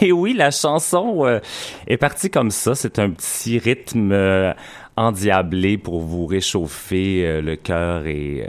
[0.00, 1.40] Et oui, la chanson euh,
[1.86, 2.74] est partie comme ça.
[2.74, 4.52] C'est un petit rythme euh,
[4.96, 8.46] endiablé pour vous réchauffer euh, le cœur et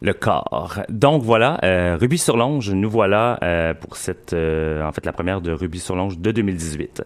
[0.00, 0.80] le corps.
[0.88, 1.58] Donc voilà,
[1.98, 6.18] Ruby sur Longe, nous voilà pour cette, en fait, la première de Ruby sur Longe
[6.18, 7.02] de 2018.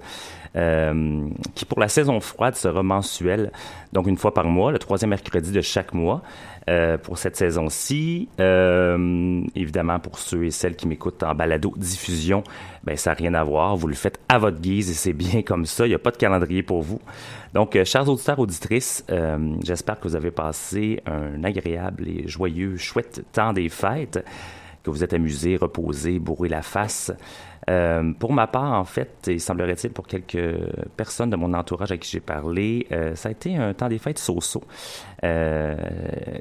[0.56, 3.52] euh, qui pour la saison froide sera mensuelle,
[3.92, 6.22] donc une fois par mois, le troisième mercredi de chaque mois.
[6.70, 8.28] Euh, pour cette saison-ci.
[8.38, 12.44] Euh, évidemment, pour ceux et celles qui m'écoutent en balado-diffusion,
[12.84, 13.74] ben, ça n'a rien à voir.
[13.76, 15.86] Vous le faites à votre guise et c'est bien comme ça.
[15.86, 17.00] Il n'y a pas de calendrier pour vous.
[17.52, 19.04] Donc, euh, chers auditeurs, auditrices,
[19.64, 24.24] j'espère que vous avez passé un agréable et joyeux, chouette temps des fêtes,
[24.84, 27.12] que vous êtes amusés, reposés, bourré la face.
[27.70, 30.56] Euh, pour ma part, en fait, il semblerait-il pour quelques
[30.96, 33.98] personnes de mon entourage à qui j'ai parlé, euh, ça a été un temps des
[33.98, 34.62] fêtes so-so.
[35.24, 35.76] Euh,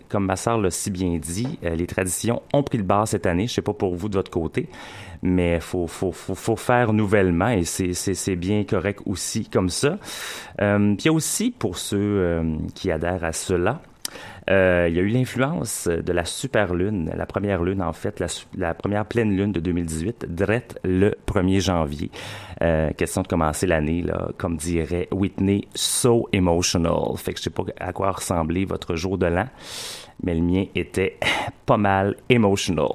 [0.10, 3.28] comme ma sœur l'a si bien dit, euh, les traditions ont pris le bas cette
[3.28, 3.46] année.
[3.46, 4.70] Je sais pas pour vous de votre côté,
[5.22, 9.98] mais faut faut faut, faut faire nouvellement et c'est bien correct aussi comme ça.
[10.62, 12.42] Euh, puis il y a aussi pour ceux
[12.74, 13.82] qui adhèrent à cela.
[14.50, 18.22] Euh, il y a eu l'influence de la super lune, la première lune en fait,
[18.58, 22.12] la, première pleine lune de 2018, drette le 1er janvier.
[22.62, 27.16] Euh, question de commencer l'année, là, comme dirait Whitney, so emotional.
[27.18, 29.48] Fait que je sais pas à quoi ressemblait votre jour de l'an,
[30.24, 31.18] mais le mien était
[31.66, 32.88] pas mal emotional.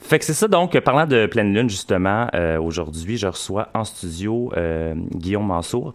[0.00, 3.84] Fait que c'est ça donc, parlant de pleine lune justement, euh, aujourd'hui je reçois en
[3.84, 4.52] studio
[5.14, 5.92] Guillaume Mansour,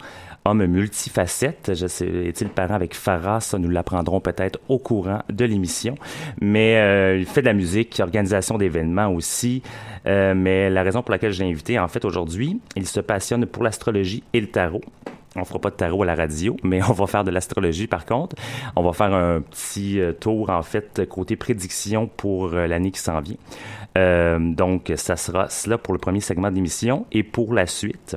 [0.47, 1.69] homme multifacette.
[1.69, 3.40] Est-il parent avec Farah?
[3.40, 5.96] Ça, nous l'apprendrons peut-être au courant de l'émission.
[6.41, 9.62] Mais euh, il fait de la musique, organisation d'événements aussi.
[10.08, 13.46] Euh, mais la raison pour laquelle je l'ai invité, en fait, aujourd'hui, il se passionne
[13.46, 14.81] pour l'astrologie et le tarot.
[15.35, 18.06] On fera pas de tarot à la radio, mais on va faire de l'astrologie par
[18.06, 18.35] contre.
[18.75, 23.22] On va faire un petit euh, tour en fait côté prédiction pour l'année qui s'en
[23.22, 23.38] vient.
[24.40, 28.16] Donc ça sera cela pour le premier segment de l'émission et pour la suite.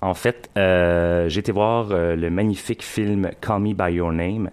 [0.00, 4.50] En fait, euh, j'ai été voir euh, le magnifique film Call Me By Your Name,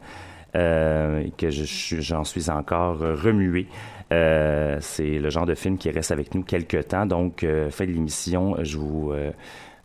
[0.55, 3.67] euh, que j'en suis encore euh, remué.
[4.11, 7.05] Euh, c'est le genre de film qui reste avec nous quelques temps.
[7.05, 9.13] Donc, de l'émission, je vous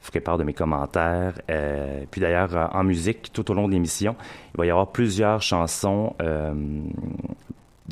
[0.00, 1.34] ferai part de mes commentaires.
[1.50, 4.16] Euh, puis d'ailleurs, en musique, tout au long de l'émission,
[4.54, 6.52] il va y avoir plusieurs chansons euh,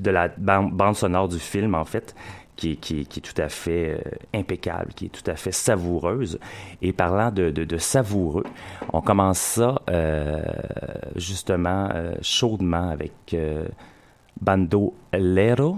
[0.02, 2.14] de la ban- bande sonore du film, en fait,
[2.58, 6.38] qui, est- tout à fait euh, impeccable, qui est tout à fait savoureuse.
[6.82, 8.44] Et parlant de, savoureux,
[8.92, 10.42] on commence ça euh,
[11.16, 13.34] justement euh, chaudement avec
[14.40, 15.76] Bando Lero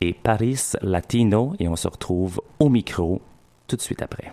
[0.00, 3.20] et Paris Latino, et on se retrouve au micro
[3.66, 4.32] tout de suite après.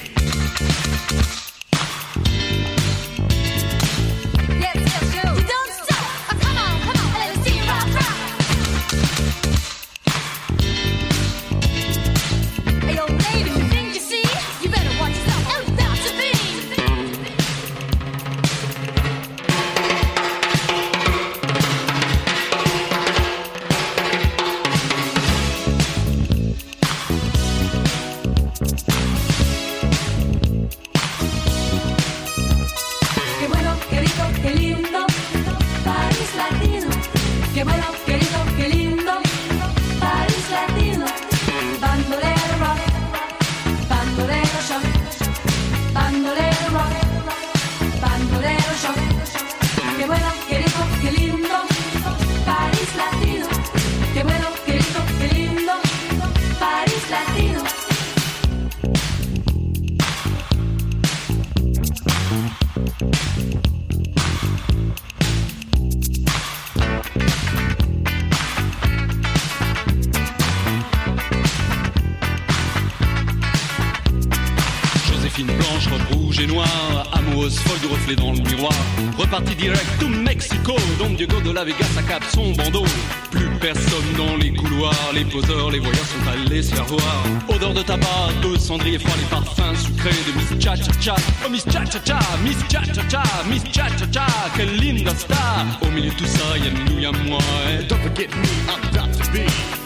[85.23, 87.23] Les poseurs, les voyageurs sont allés se faire voir.
[87.49, 91.15] Odeur de tabac, de cendrier froid, les parfums sucrés de Miss Cha Cha Cha.
[91.45, 94.25] Oh Miss Cha Cha Cha, Miss Cha Cha Cha, Miss Cha Cha Cha,
[94.55, 95.65] quelle linda star.
[95.81, 97.39] Au milieu de tout ça, y'a nous, y'a moi.
[97.87, 99.31] Don't forget me, I'm Dr.
[99.31, 99.37] B.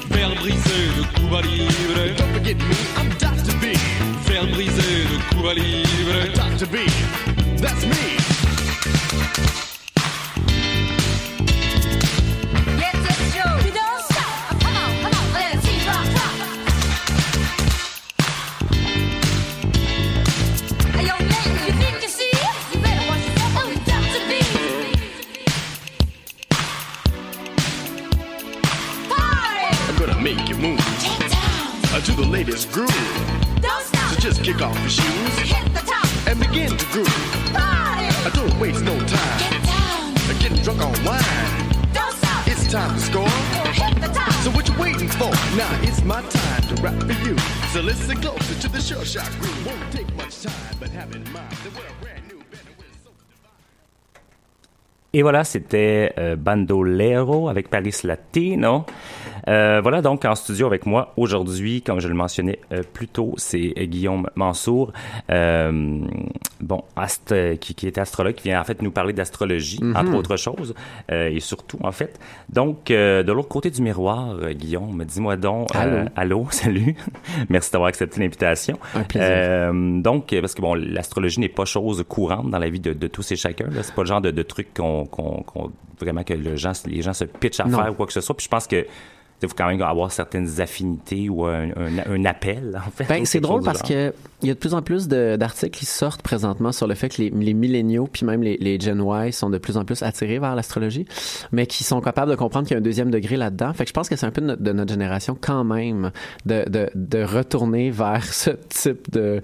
[0.10, 2.16] Verre brisé de Cuba Libre.
[2.18, 3.56] Don't forget me, I'm Dr.
[3.60, 3.76] B.
[4.28, 6.32] Verre brisé de Cuba Libre.
[6.34, 6.68] Dr.
[6.68, 6.78] B.
[7.62, 8.35] That's me.
[46.06, 47.38] My time to rap for you.
[47.74, 49.66] So listen closer to the sure shot groove.
[49.66, 52.25] Won't take much time, but have in mind that we're a
[55.16, 58.86] Et voilà, c'était euh, Bandolero avec Paris Latino.
[59.48, 63.34] Euh, voilà donc en studio avec moi aujourd'hui, comme je le mentionnais euh, plus tôt,
[63.38, 64.92] c'est euh, Guillaume Mansour,
[65.30, 66.00] euh,
[66.60, 70.36] bon, ast qui, qui est astrologue, qui vient en fait nous parler d'astrologie, entre autres
[70.36, 70.74] choses,
[71.12, 72.20] et surtout en fait.
[72.50, 75.70] Donc, de l'autre côté du miroir, Guillaume, dis-moi donc...
[75.76, 76.96] euh, allô, salut.
[77.50, 78.80] Merci d'avoir accepté l'invitation.
[78.94, 79.72] Un plaisir.
[80.02, 83.32] Donc, parce que bon, l'astrologie n'est pas chose courante dans la vie de, de tous
[83.32, 83.68] et chacun.
[83.82, 87.02] C'est pas le genre de, de truc qu'on, qu'on, qu'on- vraiment que le gens, les
[87.02, 87.78] gens se pitchent à Non.
[87.82, 88.36] faire ou quoi que ce soit.
[88.36, 88.86] Puis je pense que
[89.42, 93.04] il faut quand même avoir certaines affinités ou un, un- un appel, en fait.
[93.08, 93.90] Ben, c'est drôle parce genre.
[93.90, 97.10] que il y a de plus en plus d'articles qui sortent présentement sur le fait
[97.10, 100.04] que les, les milléniaux puis même les, les Gen Y sont de plus en plus
[100.04, 101.06] attirés vers l'astrologie,
[101.52, 103.74] mais qui sont capables de comprendre qu'il y a un deuxième degré là-dedans.
[103.74, 106.12] Fait que je pense que c'est un peu de notre, de notre génération quand même
[106.46, 109.42] de, de, de retourner vers ce type de,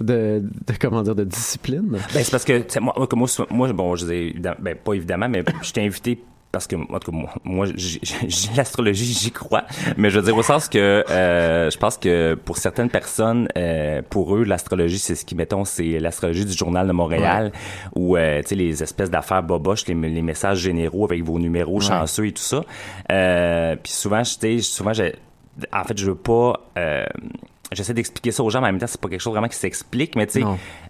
[0.00, 0.42] de,
[0.80, 1.88] comment dire de discipline.
[1.90, 5.82] Ben, c'est parce que, moi, moi, moi, bon, je ben, pas évidemment, mais je t'ai
[5.84, 9.64] invité parce que, en tout cas, moi, moi j'ai- j'ai l'astrologie, j'y crois.
[9.96, 14.02] Mais je veux dire, au sens que, euh, je pense que pour certaines personnes, euh,
[14.10, 17.52] pour eux, l'astrologie, c'est ce qui, mettons, c'est l'astrologie du Journal de Montréal,
[17.94, 21.80] où, euh, tu sais, les espèces d'affaires boboches, les, les messages généraux avec vos numéros
[21.80, 22.64] chanceux et tout ça.
[23.12, 25.14] Euh, puis souvent, tu sais, souvent, j'ai,
[25.72, 27.04] en fait, je veux pas, euh,
[27.72, 29.56] J'essaie d'expliquer ça aux gens, mais en même temps, c'est pas quelque chose vraiment qui
[29.56, 30.46] s'explique, mais tu sais,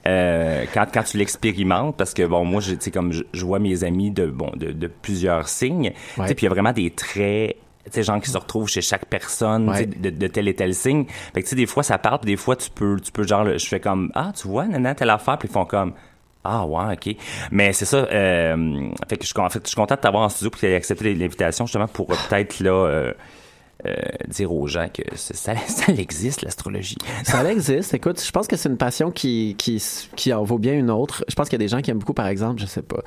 [0.06, 3.58] euh, quand, quand tu l'expérimentes, parce que bon, moi, tu sais, comme je, je vois
[3.58, 6.34] mes amis de bon de, de plusieurs signes, tu sais, Ouais.
[6.34, 9.04] puis il y a vraiment des traits, tu sais, gens qui se retrouvent chez chaque
[9.06, 9.84] personne, Ouais.
[9.84, 11.04] de, de tel et tel signe.
[11.34, 13.26] Fait que tu sais, des fois ça parle, puis des fois tu peux, tu peux
[13.26, 15.92] genre, je fais comme ah, tu vois, nana, telle affaire, puis ils font comme
[16.44, 17.14] ah ouais, ok.
[17.50, 17.98] Mais c'est ça.
[17.98, 20.66] Euh, fait que je, en fait, je suis content de t'avoir en studio puis que
[20.68, 22.70] tu accepté l'invitation justement pour euh, peut-être là.
[22.70, 23.12] euh,
[23.86, 23.94] euh,
[24.28, 25.52] dire aux gens que ça,
[25.88, 26.96] existe l'astrologie.
[27.24, 27.94] Ça existe.
[27.94, 29.82] Écoute, je pense que c'est une passion qui, qui,
[30.16, 31.24] qui en vaut bien une autre.
[31.28, 33.02] Je pense qu'il y a des gens qui aiment beaucoup, par exemple, je sais pas,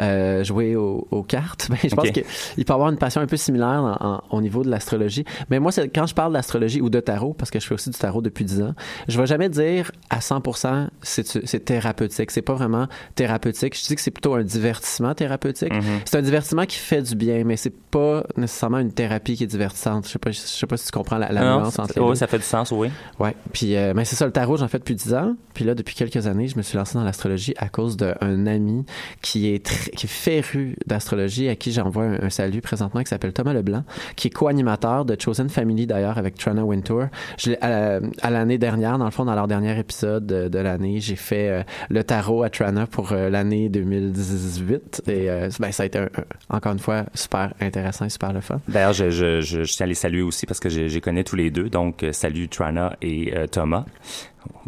[0.00, 1.68] euh, jouer aux, aux cartes.
[1.74, 4.62] Ben, je pense qu'il peut avoir une passion un peu similaire en- en- au niveau
[4.62, 5.24] de l'astrologie.
[5.50, 7.98] Mais moi, quand je parle d'astrologie ou de tarot, parce que je fais aussi du
[7.98, 8.74] tarot depuis 10 ans,
[9.08, 12.30] je vais jamais dire à 100% c'est c'est thérapeutique.
[12.30, 13.76] C'est pas vraiment thérapeutique.
[13.78, 15.72] Je dis que c'est plutôt un divertissement thérapeutique.
[16.04, 19.48] C'est un divertissement qui fait du bien, mais c'est pas nécessairement une thérapie qui est
[19.48, 20.13] divertissante.
[20.14, 22.00] Je sais pas, je sais pas si tu comprends la, la Non, nuance entre les
[22.02, 22.14] oui, deux.
[22.14, 22.88] ça fait du sens, oui.
[23.18, 23.34] Ouais.
[23.52, 25.34] Puis, euh, ben, c'est ça, le tarot, j'en fais depuis 10 ans.
[25.54, 28.84] Puis là, depuis quelques années, je me suis lancé dans l'astrologie à cause d'un ami
[29.22, 33.08] qui est, très, qui est féru d'astrologie, à qui j'envoie un, un salut présentement, qui
[33.08, 33.82] s'appelle Thomas Leblanc,
[34.14, 37.06] qui est co-animateur de Chosen Family, d'ailleurs, avec Trana Wintour.
[37.36, 41.00] Je à, à l'année dernière, dans le fond, dans leur dernier épisode de, de l'année,
[41.00, 45.02] j'ai fait euh, le tarot à Trana pour euh, l'année 2018.
[45.08, 48.32] Et euh, ben, ça a été, un- un- encore une fois, super intéressant et super
[48.32, 48.60] le fun.
[48.68, 51.36] D'ailleurs, je, je, je, je à les saluer aussi parce que je, je connais tous
[51.36, 51.70] les deux.
[51.70, 53.86] Donc, euh, salut Trana et euh, Thomas.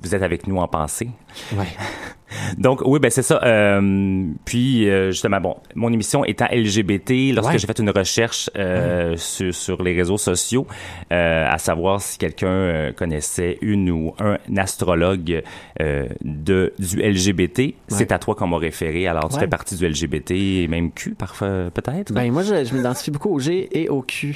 [0.03, 1.09] Vous êtes avec nous en pensée.
[1.57, 1.67] Ouais.
[2.59, 3.41] Donc, oui, ben c'est ça.
[3.45, 7.59] Euh, puis, euh, justement, bon, mon émission étant LGBT, lorsque Ouais.
[7.59, 10.67] j'ai fait une recherche euh, sur, sur les réseaux sociaux,
[11.11, 15.43] à savoir si quelqu'un connaissait une ou un astrologue
[15.79, 19.07] de du LGBT, c'est à toi qu'on m'a référé.
[19.07, 19.41] Alors, tu Ouais.
[19.43, 22.13] fais partie du LGBT et même Q, parfois, peut-être?
[22.13, 24.35] Ben, moi, je, je m'identifie beaucoup au G et au Q.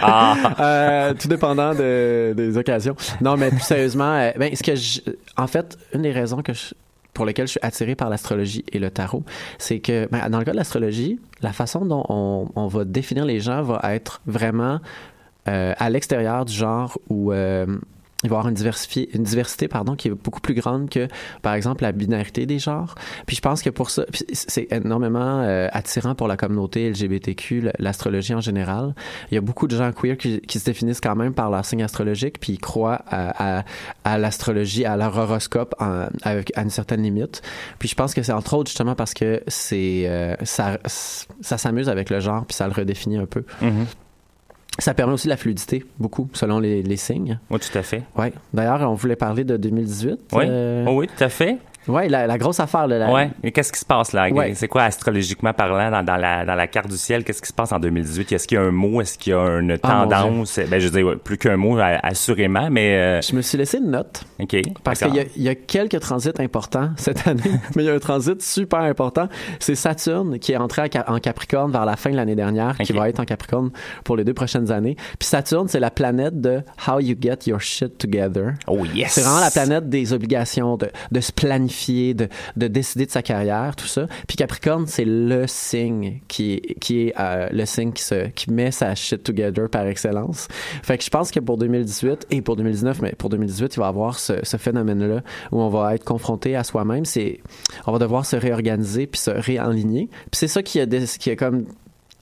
[0.00, 1.12] ah!
[1.20, 2.96] Tout dépendant de- des occasions.
[3.20, 6.74] Non, mais plus sérieusement, euh, ben, ce que en fait, une des raisons que je,
[7.12, 9.24] pour lesquelles je suis attiré par l'astrologie et le tarot,
[9.58, 13.24] c'est que ben, dans le cas de l'astrologie, la façon dont on, on va définir
[13.24, 14.80] les gens va être vraiment
[15.48, 17.66] euh, à l'extérieur du genre où euh,
[18.22, 21.08] il va y avoir une, diversité pardon, qui est beaucoup plus grande que,
[21.40, 22.94] par exemple, la binarité des genres.
[23.26, 28.34] Puis je pense que pour ça, c'est énormément euh, attirant pour la communauté LGBTQ, l'astrologie
[28.34, 28.94] en général.
[29.30, 31.82] Il y a beaucoup de gens queer qui, se définissent quand même par leur signe
[31.82, 33.64] astrologique, puis ils croient à,
[34.18, 35.74] l'astrologie, à leur horoscope
[36.22, 37.40] avec, à une certaine limite.
[37.78, 40.76] Puis je pense que c'est entre autres justement parce que c'est euh, ça,
[41.40, 43.44] s'amuse avec le genre, puis ça le redéfinit un peu.
[43.62, 43.86] Mhm.
[44.80, 47.38] Ça permet aussi la fluidité, beaucoup, selon les, les signes.
[47.50, 48.02] Oui, tout à fait.
[48.16, 48.32] Ouais.
[48.54, 50.18] D'ailleurs, on voulait parler de 2018.
[50.32, 50.44] Oui.
[50.48, 51.58] Euh, Oh oui, tout à fait.
[51.88, 52.98] Ouais, la, la grosse affaire, là.
[52.98, 53.30] la- Ouais.
[53.42, 54.28] Et qu'est-ce qui se passe là?
[54.28, 54.54] Ouais.
[54.54, 57.24] C'est quoi astrologiquement parlant dans, dans la, dans la carte du ciel?
[57.24, 58.32] Qu'est-ce qui se passe en 2018?
[58.32, 59.00] Est-ce qu'il y a un mot?
[59.00, 60.58] Est-ce qu'il y a une Ah, tendance?
[60.70, 62.94] Ben, je veux dire, ouais, plus qu'un mot, assurément, mais.
[62.96, 64.24] euh, Je me suis laissé une note.
[64.40, 64.56] OK.
[64.84, 67.42] Parce qu'il y, a- il y a quelques transits importants cette année,
[67.76, 69.28] mais il y a un transit super important.
[69.58, 72.76] C'est Saturne qui est entré en Ca- en Capricorne vers la fin de l'année dernière,
[72.78, 72.98] qui Ok.
[72.98, 73.70] va être en Capricorne
[74.04, 74.96] pour les deux prochaines années.
[75.18, 78.52] Puis Saturne, c'est la planète de How You Get Your Shit Together.
[78.66, 79.12] Oh, yes!
[79.12, 81.69] C'est vraiment la planète des obligations, de, de se planifier,
[82.14, 84.06] de, de décider de sa carrière, tout ça.
[84.26, 88.70] Puis Capricorne, c'est le signe qui qui est euh, le signe qui, se, qui met
[88.70, 90.48] sa shit together par excellence.
[90.82, 93.86] Fait que je pense que pour 2018 et pour 2019, mais pour 2018, il va
[93.86, 95.22] y avoir ce, phénomène-là
[95.52, 97.04] où on va être confronté à soi-même.
[97.86, 100.08] On va devoir se réorganiser puis se réaligner.
[100.08, 101.66] Puis c'est ça qui a, dé- qui a comme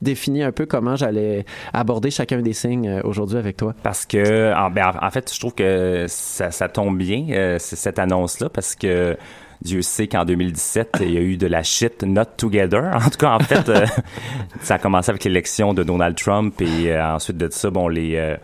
[0.02, 3.74] défini un peu comment j'allais aborder chacun des signes euh, aujourd'hui avec toi.
[3.82, 7.98] Parce que, en, ben, en- fait, je trouve que ça, ça tombe bien, euh, cette
[7.98, 9.16] annonce-là, parce que
[9.62, 12.90] Dieu sait qu'en 2017, il y a eu de la shit not together.
[12.94, 13.86] En tout cas, en fait, euh,
[14.62, 18.36] ça a commencé avec l'élection de Donald Trump et euh, ensuite de ça, bon, les...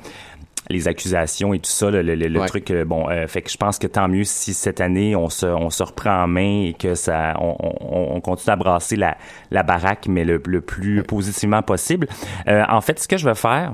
[0.70, 2.46] les accusations et tout ça, le, le- le Ouais.
[2.46, 5.28] truc, euh, bon, euh, fait que je pense que tant mieux si cette année on
[5.28, 8.96] se, on se reprend en main et que ça, on, on, on continue à brasser
[8.96, 9.16] la,
[9.50, 12.06] la baraque, mais le, le plus positivement possible.
[12.48, 13.72] Euh, en fait, ce que je vais faire,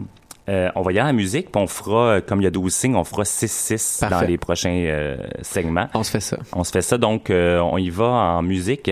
[0.49, 2.51] euh, on va y aller en musique, puis on fera, euh, comme il y a
[2.51, 5.87] 12 signes, on fera 6-6 dans les prochains euh, segments.
[5.95, 6.39] On se fait ça.
[6.53, 8.91] On se fait ça, donc euh, on y va en musique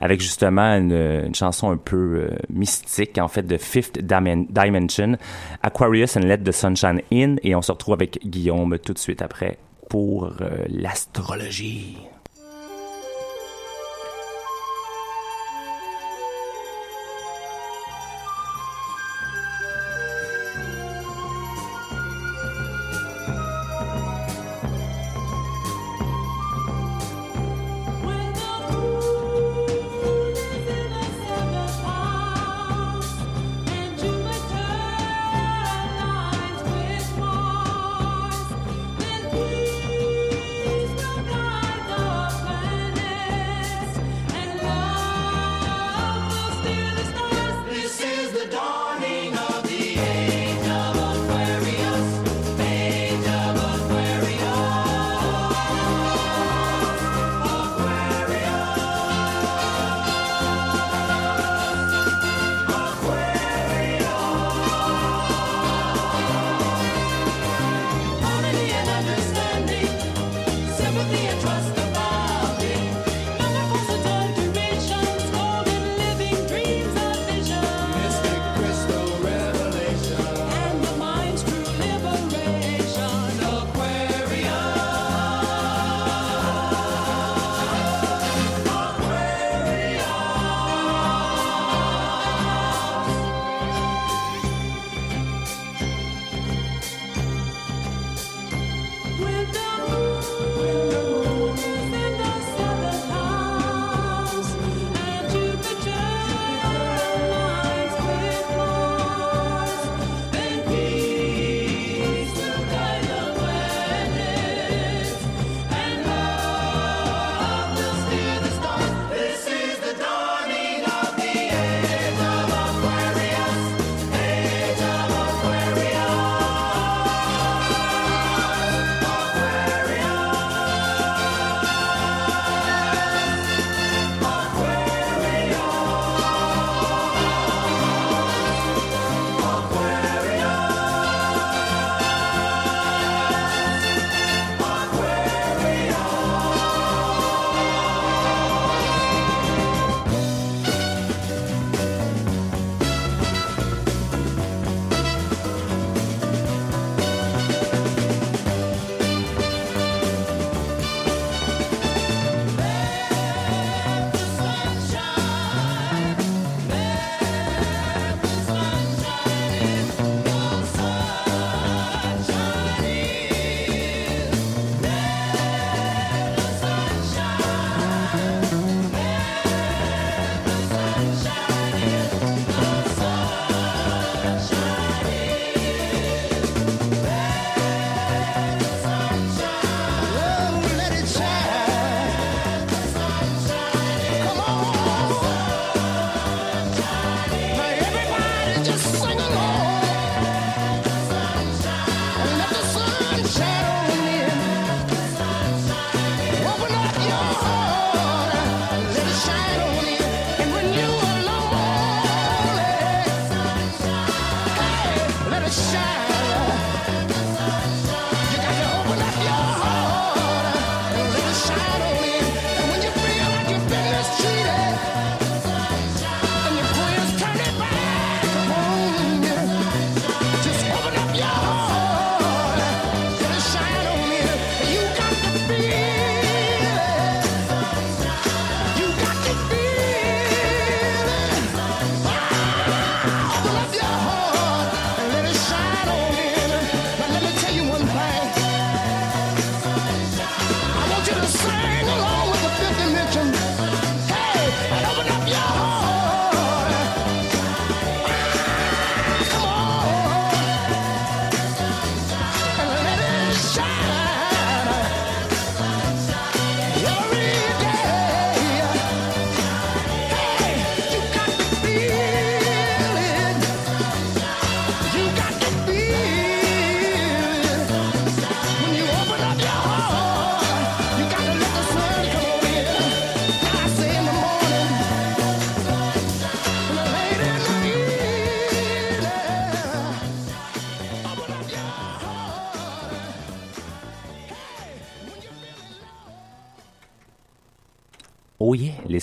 [0.00, 5.16] avec justement une, chanson un peu euh, mystique, en fait, de Fifth Dimen- Dimension,
[5.62, 9.22] Aquarius and Let the Sunshine In, et on se retrouve avec Guillaume tout de suite
[9.22, 9.58] après
[9.88, 11.98] pour euh, l'astrologie.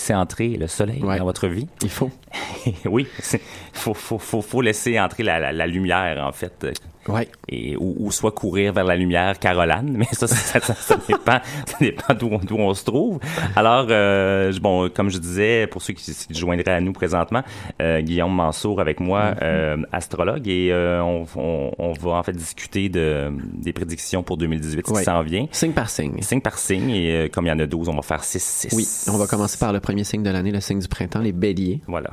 [0.02, 1.16] Laissez entrer le soleil Ouais.
[1.18, 1.68] dans votre vie.
[1.80, 2.10] Il faut.
[2.86, 3.38] oui, il
[3.72, 6.66] faut, faut, faut, faut laisser entrer la, la, la lumière, en fait.
[7.08, 7.28] Ouais.
[7.48, 11.38] Et, ou, ou soit courir vers la lumière Caroline, mais ça, ça, ça, ça dépend,
[11.66, 13.18] ça dépend d'où on, on se trouve.
[13.56, 17.42] Alors, euh, bon, comme je disais, pour ceux qui se joindraient à nous présentement,
[17.80, 22.88] euh, Guillaume Mansour avec moi, euh, astrologue, et on, on, on va en fait discuter
[22.88, 24.98] de, des prédictions pour 2018 Ouais.
[24.98, 25.46] qui s'en vient.
[25.52, 26.20] Signe par signe.
[26.22, 28.74] Signe par signe, et comme il y en a 12, on va faire 6-6.
[28.74, 31.32] Oui, on va commencer par le premier signe de l'année, le signe du printemps, les
[31.32, 31.80] béliers.
[31.86, 32.10] Voilà.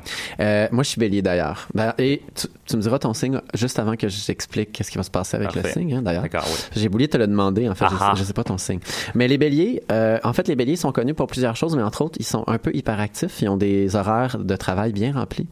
[0.71, 1.67] Moi, je suis bélier d'ailleurs.
[1.73, 5.03] Ben, Et tu, tu me diras ton signe juste avant que j'explique qu'est-ce qui va
[5.03, 6.23] se passer avec le signe, hein, d'ailleurs.
[6.23, 6.39] Oui.
[6.73, 8.15] J'ai oublié de te le demander, en fait, je, Ah ah.
[8.15, 8.79] sais, pas ton signe.
[9.13, 12.01] Mais les béliers, euh, en fait, les béliers sont connus pour plusieurs choses, mais entre
[12.01, 15.47] autres, ils sont un peu hyperactifs, ils ont des horaires de travail bien remplis.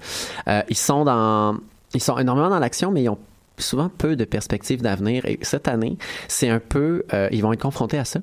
[0.48, 1.58] Euh, ils sont dans,
[1.94, 3.20] ils sont énormément dans l'action, mais ils ont
[3.58, 5.26] souvent peu de perspectives d'avenir.
[5.26, 5.98] Et cette année,
[6.30, 8.22] c'est un peu, euh, ils vont être confrontés à ça.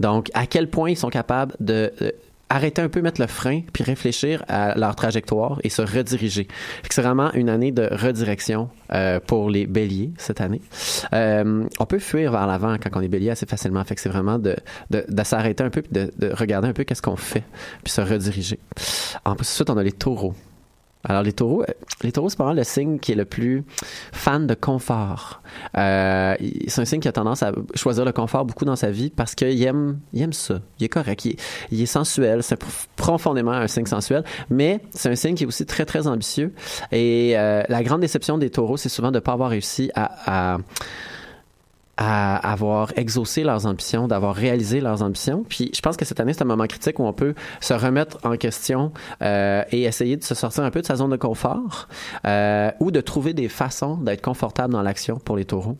[0.00, 1.92] Donc, à quel point ils sont capables de
[2.48, 6.46] arrêter un peu, mettre le frein, puis réfléchir à leur trajectoire et se rediriger.
[6.88, 10.60] C'est vraiment une année de redirection euh, pour les béliers cette année.
[11.12, 13.84] Euh, on peut fuir vers l'avant quand on est bélier assez facilement.
[13.84, 14.56] Fait que c'est vraiment de,
[14.90, 17.44] de, de s'arrêter un peu puis de, de regarder un peu qu'est-ce qu'on fait
[17.82, 18.58] puis se rediriger.
[19.24, 20.34] Ensuite, on a les taureaux.
[21.08, 23.64] Alors, les taureaux, euh, les taureaux, c'est mal le signe qui est le plus
[24.12, 25.40] fan de confort.
[25.78, 26.34] Euh,
[26.66, 29.34] c'est un signe qui a tendance à choisir le confort beaucoup dans sa vie parce
[29.34, 30.60] qu'il aime, il aime ça.
[30.80, 31.24] Il est correct.
[31.24, 31.36] Il
[31.70, 32.42] il est sensuel.
[32.42, 34.24] C'est prof- profondément un signe sensuel.
[34.50, 36.52] Mais c'est un signe qui est aussi très, très ambitieux.
[36.92, 40.58] Et euh, la grande déception des taureaux, c'est souvent de ne pas avoir réussi à
[41.96, 45.44] à avoir exaucé leurs ambitions, d'avoir réalisé leurs ambitions.
[45.48, 48.18] Puis je pense que cette année, c'est un moment critique où on peut se remettre
[48.24, 51.88] en question euh, et essayer de se sortir un peu de sa zone de confort
[52.26, 55.76] euh, ou de trouver des façons d'être confortable dans l'action pour les taureaux.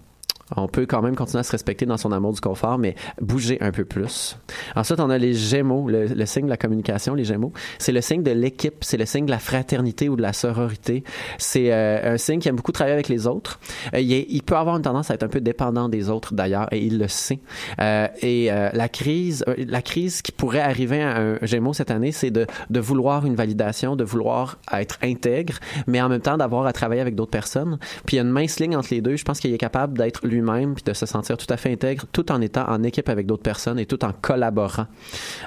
[0.55, 3.59] On peut quand même continuer à se respecter dans son amour du confort, mais bouger
[3.61, 4.39] un peu plus.
[4.77, 7.53] Ensuite, on a les Gémeaux, le, signe de la communication, les Gémeaux.
[7.79, 11.03] C'est le signe de l'équipe, c'est le signe de la fraternité ou de la sororité.
[11.39, 13.59] C'est euh, un signe qui aime beaucoup travailler avec les autres.
[13.95, 16.79] Euh, il, peut avoir une tendance à être un peu dépendant des autres d'ailleurs, et
[16.79, 17.41] il le sait.
[17.81, 21.91] Euh, et euh, la crise, euh, la crise qui pourrait arriver à un Gémeaux cette
[21.91, 25.55] année, c'est de, de vouloir une validation, de vouloir être intègre,
[25.87, 27.79] mais en même temps d'avoir à travailler avec d'autres personnes.
[28.07, 29.17] Puis il y a une mince ligne entre les deux.
[29.17, 32.05] Je pense qu'il est capable d'être lui-même puis de se sentir tout à fait intègre,
[32.13, 34.87] tout en étant en équipe avec d'autres personnes et tout en collaborant.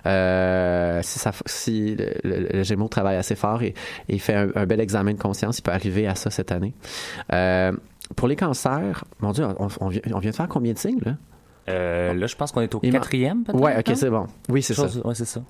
[0.05, 3.73] Euh, si, ça, si le, le- le Gémeaux travaille assez fort et,
[4.07, 6.73] et fait un, un bel examen de conscience, il peut arriver à ça cette année.
[7.33, 7.71] Euh,
[8.15, 10.99] pour les cancers, mon Dieu, on, on vient, on vient de faire combien de signes,
[11.05, 11.15] là?
[11.69, 13.59] Euh, là, je pense qu'on est au quatrième, peut-être.
[13.61, 14.25] Ouais, ok, c'est bon.
[14.49, 14.87] Oui, c'est ça.
[15.05, 15.41] Ouais, c'est ça.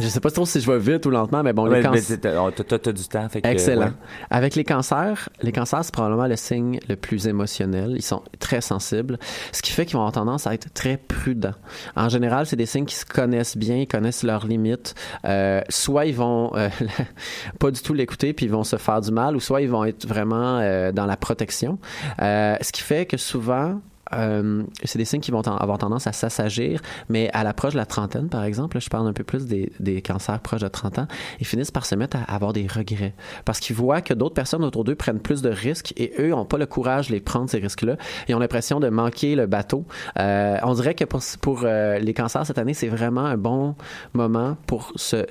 [0.00, 2.00] Je sais pas trop si je vais vite ou lentement, mais bon, les Ouais, mais
[2.00, 2.20] cancers.
[2.20, 3.28] t'as- t'as du temps.
[3.28, 3.86] Fait que, Excellent.
[3.86, 3.92] ouais.
[4.30, 7.92] Avec les cancers, les cancers, c'est probablement le signe le plus émotionnel.
[7.96, 9.18] Ils sont très sensibles,
[9.52, 11.54] ce qui fait qu'ils vont avoir tendance à être très prudents.
[11.96, 14.94] En général, c'est des signes qui se connaissent bien, ils connaissent leurs limites.
[15.24, 16.68] Euh, soit ils vont euh,
[17.60, 19.84] pas du tout l'écouter, puis ils vont se faire du mal, ou soit ils vont
[19.84, 21.78] être vraiment euh, dans la protection.
[22.20, 23.80] Euh, ce qui fait que souvent,
[24.12, 27.86] euh, c'est des signes qui vont avoir tendance à s'assagir, mais à l'approche de la
[27.86, 31.06] trentaine, par exemple, là, je parle un peu plus des, cancers proches de 30 ans,
[31.40, 34.64] ils finissent par se mettre à avoir des regrets parce qu'ils voient que d'autres personnes
[34.64, 37.50] autour d'eux prennent plus de risques et eux n'ont pas le courage de les prendre
[37.50, 37.96] ces risques-là.
[38.28, 39.84] Ils ont l'impression de manquer le bateau.
[40.18, 43.74] Euh, on dirait que pour, euh, les cancers cette année, c'est vraiment un bon
[44.14, 45.24] moment pour se,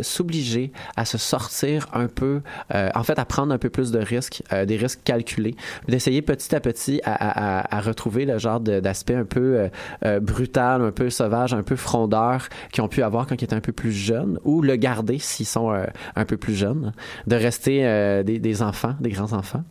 [0.00, 2.40] s'obliger à se sortir un peu,
[2.72, 5.54] en fait, à prendre un peu plus de risques, des risques calculés,
[5.88, 7.80] d'essayer petit à petit à, à
[8.24, 9.68] le genre d'aspect un peu euh,
[10.04, 13.54] euh, brutal, un peu sauvage, un peu frondeur qu'ils ont pu avoir quand ils étaient
[13.54, 15.84] un peu plus jeunes, ou le garder s'ils sont euh,
[16.16, 16.92] un peu plus jeunes,
[17.26, 19.64] de rester des, des enfants, des grands enfants.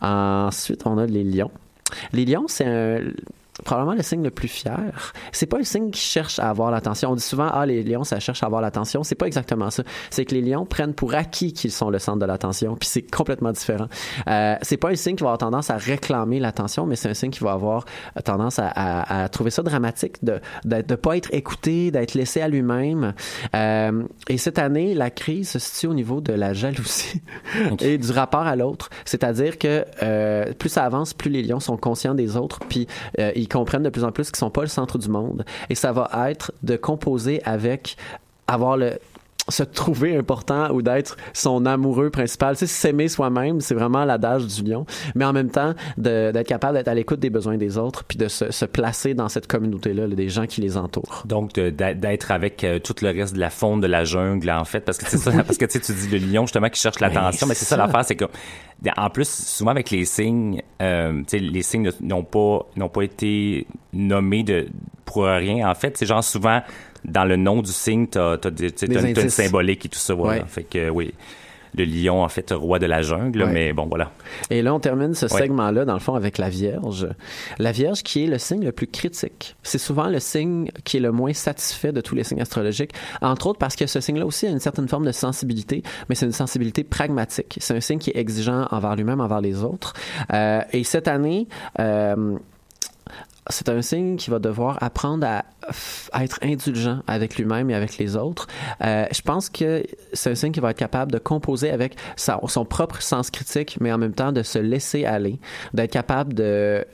[0.00, 1.50] Ensuite, on a les lions.
[2.12, 3.00] Les lions, c'est un-
[3.64, 5.12] probablement le signe le plus fier.
[5.32, 7.10] C'est pas un signe qui cherche à avoir l'attention.
[7.12, 9.02] On dit souvent, ah, les lions, ça cherche à avoir l'attention.
[9.02, 9.82] C'est pas exactement ça.
[10.10, 13.02] C'est que les lions prennent pour acquis qu'ils sont le centre de l'attention, puis c'est
[13.02, 13.86] complètement différent.
[14.28, 17.14] Euh, c'est pas un signe qui va avoir tendance à réclamer l'attention, mais c'est un
[17.14, 17.84] signe qui va avoir
[18.24, 22.40] tendance à, à- à trouver ça dramatique, de de, de pas être écouté, d'être laissé
[22.40, 23.14] à lui-même.
[23.54, 27.20] Euh, et cette année, la crise se situe au niveau de la jalousie
[27.80, 28.90] et du rapport à l'autre.
[29.04, 32.86] C'est-à-dire que euh, plus ça avance, plus les lions sont conscients des autres, puis
[33.18, 35.44] euh, ils comprennent de plus en plus qu'ils sont pas le centre du monde.
[35.70, 37.96] Et ça va être de composer avec
[38.48, 38.98] avoir le
[39.48, 42.56] se trouver important ou d'être son amoureux principal.
[42.56, 44.86] Tu sais, s'aimer soi-même, c'est vraiment l'adage du lion.
[45.14, 48.26] Mais en même temps, d'être capable d'être à l'écoute des besoins des autres, puis de
[48.26, 51.22] se, se placer dans cette communauté-là, là, des gens qui les entourent.
[51.26, 54.80] Donc, d'être avec euh, tout le reste de la faune de la jungle, en fait,
[54.80, 57.54] parce que c'est ça, parce que tu dis le lion, justement, qui cherche l'attention, mais
[57.54, 57.86] c'est ça ça.
[57.86, 58.24] l'affaire, c'est que,
[58.96, 63.66] en plus, souvent avec les signes, euh, les signes ne- n'ont pas, n'ont pas été
[63.92, 64.68] nommés de,
[65.04, 65.96] pour rien, en fait.
[65.96, 66.62] C'est genre souvent,
[67.04, 69.86] dans le nom du signe, t'as, t'as, des- tu Des t'as une, t'as une symbolique
[69.86, 70.42] et tout ça, voilà.
[70.42, 70.48] Ouais.
[70.48, 71.14] Fait que, oui.
[71.76, 73.52] Le lion, en fait, roi de la jungle, Ouais.
[73.52, 74.10] mais bon, voilà.
[74.50, 75.42] Et là, on termine ce Ouais.
[75.42, 77.06] segment-là, dans le fond, avec la Vierge.
[77.58, 79.56] La Vierge qui est le signe le plus critique.
[79.62, 83.48] C'est souvent le signe qui est le moins satisfait de tous les signes astrologiques, entre
[83.48, 86.32] autres parce que ce signe-là aussi a une certaine forme de sensibilité, mais c'est une
[86.32, 87.58] sensibilité pragmatique.
[87.60, 89.92] C'est un signe qui est exigeant envers lui-même, envers les autres.
[90.32, 91.48] Euh, et cette année...
[91.78, 92.36] euh,
[93.48, 95.44] c'est un signe qui va devoir apprendre à,
[96.22, 98.46] être indulgent avec lui-même et avec les autres.
[98.84, 102.64] Euh, je pense que c'est un signe qui va être capable de composer avec son
[102.64, 105.38] propre sens critique, mais en même temps de se laisser aller,
[105.74, 106.84] d'être capable de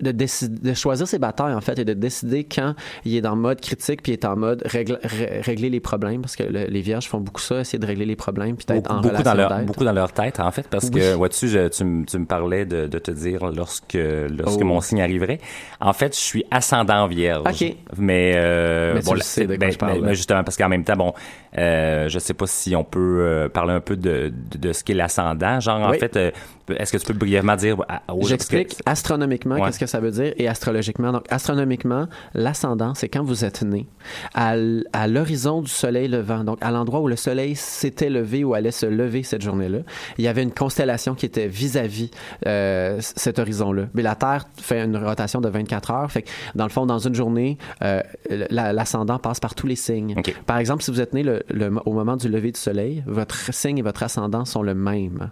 [0.00, 3.34] de, décider, de choisir ses batailles en fait et de décider quand il est dans
[3.34, 6.66] le mode critique puis il est en mode règle- régler les problèmes parce que le-
[6.66, 9.24] les vierges font beaucoup ça essayer de régler les problèmes puis d'être Beaucoup, en relation
[9.24, 11.00] dans leur, beaucoup dans leur tête, en fait, parce Oui.
[11.00, 14.64] que, vois-tu, je- tu, me- tu me parlais de, de te dire lorsque, lorsque Oh.
[14.64, 15.38] mon signe arriverait.
[15.80, 17.44] En fait, je suis ascendant vierge.
[17.48, 17.74] Ok.
[17.96, 20.14] Mais, euh, Mais tu bon, le là, sais de quoi ben, je parle, ben, ben,
[20.14, 21.12] justement, parce qu'en même temps, bon,
[21.56, 24.84] euh, je sais pas si on peut euh, parler un peu de, de, de ce
[24.84, 25.60] qu'est l'ascendant.
[25.60, 26.30] Genre, en fait, euh,
[26.76, 27.76] est-ce que tu peux brièvement dire
[28.20, 29.62] J'explique astronomiquement Ouais.
[29.66, 31.12] qu'est-ce que ça veut dire et astrologiquement.
[31.12, 33.86] Donc, astronomiquement, l'ascendant, c'est quand vous êtes né
[34.34, 34.54] à,
[34.92, 36.44] à l'horizon du soleil levant.
[36.44, 39.78] Donc, à l'endroit où le soleil s'était levé ou allait se lever cette journée-là,
[40.18, 42.10] il y avait une constellation qui était vis-à-vis
[42.46, 43.84] euh, c- cet horizon-là.
[43.94, 46.10] Mais la Terre fait une rotation de 24 heures.
[46.12, 48.02] Fait que, dans le fond, dans une journée, euh,
[48.50, 50.14] la- l'ascendant passe par tous les signes.
[50.46, 53.52] Par exemple, si vous êtes né le- le- au moment du lever du soleil, votre
[53.54, 55.30] signe et votre ascendant sont le même.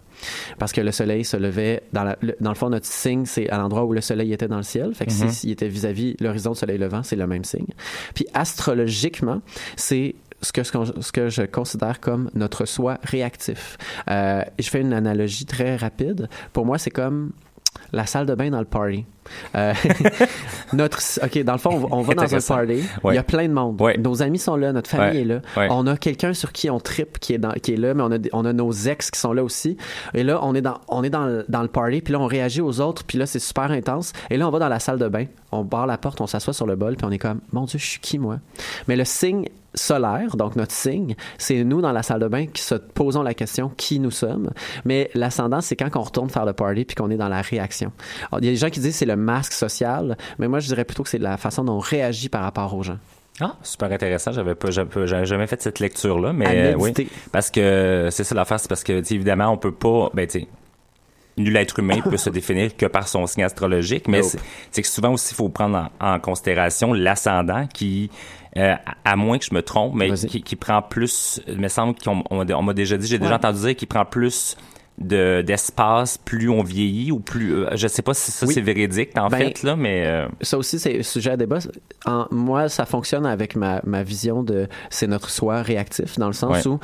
[0.59, 3.51] Parce que le soleil se levait, dans, la- le, dans le fond, notre signe, c'est
[3.51, 4.95] à l'endroit où le soleil était dans le ciel.
[4.95, 5.29] Fait que Mhm.
[5.29, 7.67] si- s'il était vis-à-vis l'horizon du soleil levant, c'est le même signe.
[8.15, 9.43] Puis astrologiquement,
[9.77, 13.79] c'est ce que, ce que je considère comme notre soi réactif.
[14.11, 16.29] Euh, je fais une analogie très rapide.
[16.53, 17.33] Pour moi, c'est comme
[17.93, 19.05] la salle de bain dans le party.
[19.55, 19.73] Euh,
[20.73, 22.83] notre, ok, dans le fond, on va, on va dans un party.
[23.03, 23.15] Ouais.
[23.15, 23.81] Il y a plein de monde.
[23.81, 23.97] Ouais.
[23.99, 25.23] Nos amis sont là, notre famille Ouais.
[25.23, 25.69] est là.
[25.71, 28.12] On a quelqu'un sur qui on tripe qui est dans, qui est là, mais on
[28.12, 29.77] a, on a nos ex qui sont là aussi.
[30.15, 32.61] Et là, on est dans, on est dans, dans le party, puis là, on réagit
[32.61, 34.12] aux autres, puis là, c'est super intense.
[34.31, 36.53] Et là, on va dans la salle de bain, on barre la porte, on s'assoit
[36.55, 38.39] sur le bol, puis on est comme, mon Dieu, je suis qui, moi?
[38.89, 42.62] Mais le signe solaire, donc notre signe, c'est nous dans la salle de bain qui
[42.62, 44.51] se posons la question qui nous sommes.
[44.85, 47.93] Mais l'ascendant, c'est quand on retourne faire le party puis qu'on est dans la réaction.
[48.31, 50.61] Alors, il y a des gens qui disent que c'est le masque social, mais moi
[50.61, 52.99] je dirais plutôt que c'est la façon dont on réagit par rapport aux gens.
[53.41, 54.33] Ah, super intéressant.
[54.33, 56.93] J'avais pas, j'avais jamais fait cette lecture-là, mais euh, oui.
[57.33, 60.47] Parce que c'est ça l'affaire, c'est parce que, évidemment, on peut pas, ben, tu
[61.37, 64.31] nul être humain peut se définir que par son signe astrologique, mais Nope.
[64.31, 64.39] c'est
[64.71, 68.11] c'est que souvent aussi, il faut prendre en, en considération l'ascendant qui,
[68.57, 71.69] euh, à, à moins que je me trompe, mais qui, qui prend plus, il me
[71.69, 74.57] semble qu'on on, on m'a déjà dit, j'ai déjà entendu dire qu'il prend plus
[74.99, 78.55] de d'espace plus on vieillit ou plus euh, je sais pas si ça Oui.
[78.55, 81.59] c'est véridique en Ben, fait là mais euh, Ça aussi, c'est sujet à débat.
[82.07, 86.33] En, moi, ça fonctionne avec ma, ma vision de c'est notre soi réactif, dans le
[86.33, 86.67] sens Ouais.
[86.73, 86.79] où,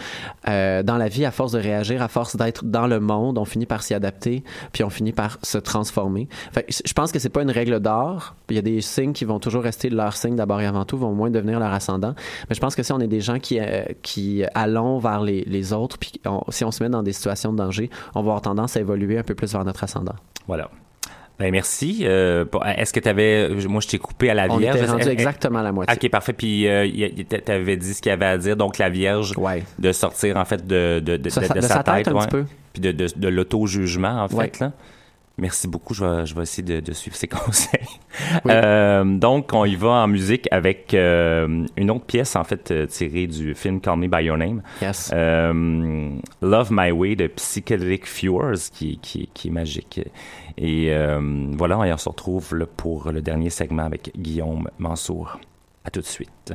[0.48, 3.44] euh, dans la vie, à force de réagir, à force d'être dans le monde, on
[3.44, 6.28] finit par s'y adapter, puis on finit par se transformer.
[6.52, 8.34] Fait, je pense que c'est pas une règle d'or.
[8.50, 10.98] Il y a des signes qui vont toujours rester leur signe d'abord et avant tout,
[10.98, 12.14] vont moins devenir leur ascendant.
[12.48, 15.44] Mais je pense que si on est des gens qui, euh, qui allons vers les,
[15.46, 18.26] les autres, puis on- si on se met dans des situations de danger, on va
[18.30, 20.14] avoir tendance à évoluer un peu plus vers notre ascendant.
[20.46, 20.68] voilà
[21.38, 24.58] ben merci Euh, pour- est-ce que tu avais moi je t'ai coupé à la On
[24.58, 25.96] vierge était rendu exactement à la moitié.
[26.00, 26.34] Ok, parfait.
[26.34, 29.64] Puis euh, tu avais dit ce qu'il y avait à dire, donc la Vierge, Ouais.
[29.78, 32.18] de sortir en fait de, de, sa, sa tête un ouais.
[32.20, 32.44] petit peu.
[32.74, 34.60] Puis de, l'auto-jugement, en fait.
[34.60, 34.72] Là.
[35.38, 35.94] Merci beaucoup.
[35.94, 37.80] Je vais, je vais essayer de, de suivre ces conseils.
[38.44, 38.52] Oui.
[38.52, 42.86] Euh, donc, on y va en musique avec euh, une autre pièce, en fait, euh,
[42.86, 44.62] tirée du film Call Me By Your Name.
[44.80, 45.10] Yes.
[45.12, 46.10] Euh,
[46.42, 50.00] Love My Way de Psychedelic Fures, qui, qui, qui est magique.
[50.58, 55.38] Et euh, voilà, on se retrouve là, pour le dernier segment avec Guillaume Mansour.
[55.84, 56.52] À tout de suite.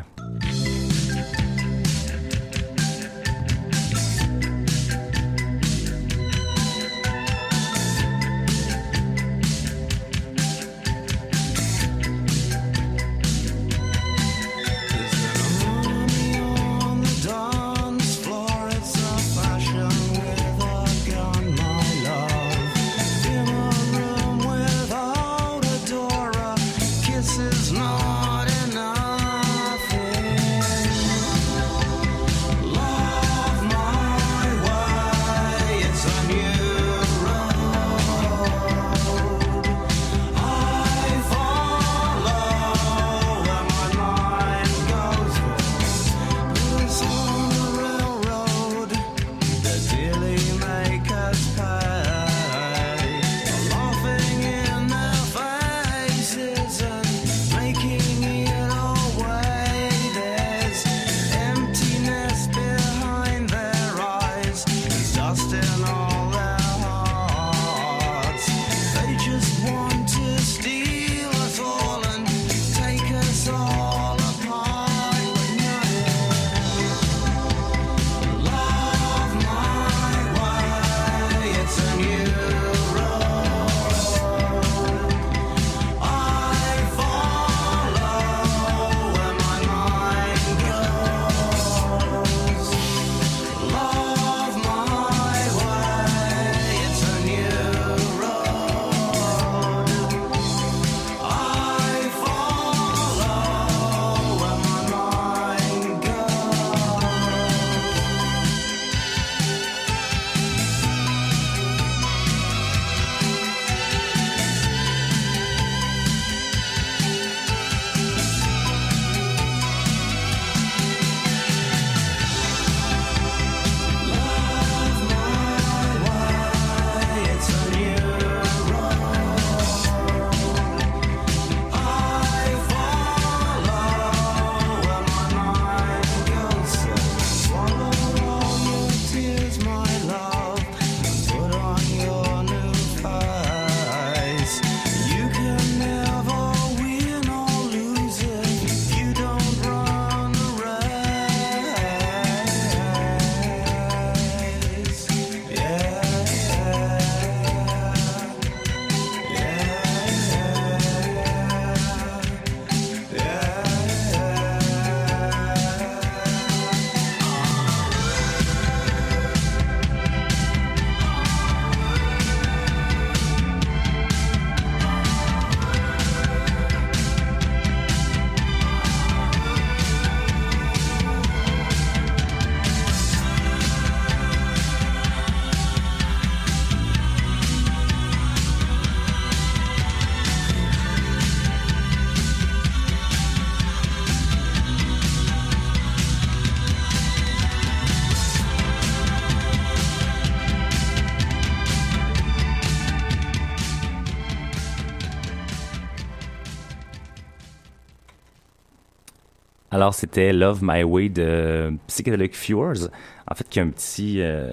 [209.77, 212.89] Alors, c'était Love My Way de Psychedelic Fures.
[213.29, 214.51] En fait, il y a un petit, euh,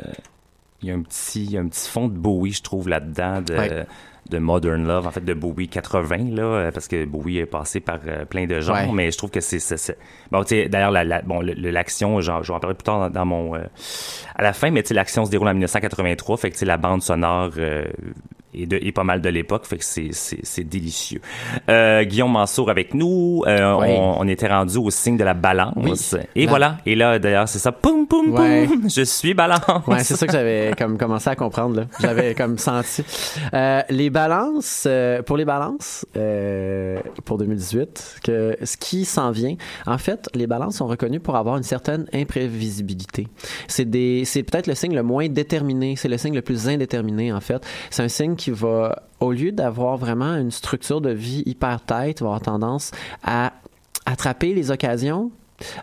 [0.83, 3.43] il y a un petit, un petit fond de Bowie, je trouve, là-dedans.
[4.31, 7.81] De Modern Love, en fait, de Bowie 80, là, euh, parce que Bowie est passé
[7.81, 8.89] par euh, plein de genres, Ouais.
[8.93, 9.59] mais je trouve que c'est...
[9.59, 9.99] c'est- c'est-
[10.31, 13.25] Bon, tu sais, d'ailleurs, la, la- bon, l'action, j'en j'en parlerai plus tard dans, dans
[13.27, 13.55] mon...
[13.55, 13.61] euh,
[14.35, 16.67] à la fin, mais tu sais, l'action se déroule en 1983, fait que, tu sais,
[16.67, 17.51] la bande sonore...
[17.59, 17.85] euh,
[18.57, 21.21] est, de, est pas mal de l'époque, fait que c'est, c'est, c'est délicieux.
[21.69, 23.89] Euh, Guillaume Mansour avec nous, euh, Oui.
[23.91, 25.75] on, on était rendu au signe de la balance.
[26.15, 26.21] Oui.
[26.37, 29.59] Et voilà, et là, d'ailleurs, c'est ça, poum, poum, poum, je suis balance.
[29.89, 31.87] Ouais, c'est ça que j'avais comme commencé à comprendre là.
[31.99, 33.03] J'avais comme senti.
[33.91, 39.99] Les balances, euh, pour les balances, euh, pour 2018, que ce qui s'en vient, en
[39.99, 43.27] fait, les balances sont reconnues pour avoir une certaine imprévisibilité.
[43.67, 47.33] C'est des, c'est peut-être le signe le moins déterminé, c'est le signe le plus indéterminé
[47.33, 47.67] en fait.
[47.91, 52.23] C'est un signe qui va, au lieu d'avoir vraiment une structure de vie hyper tête,
[52.23, 52.93] avoir tendance
[53.25, 53.53] à
[54.07, 55.33] attraper les occasions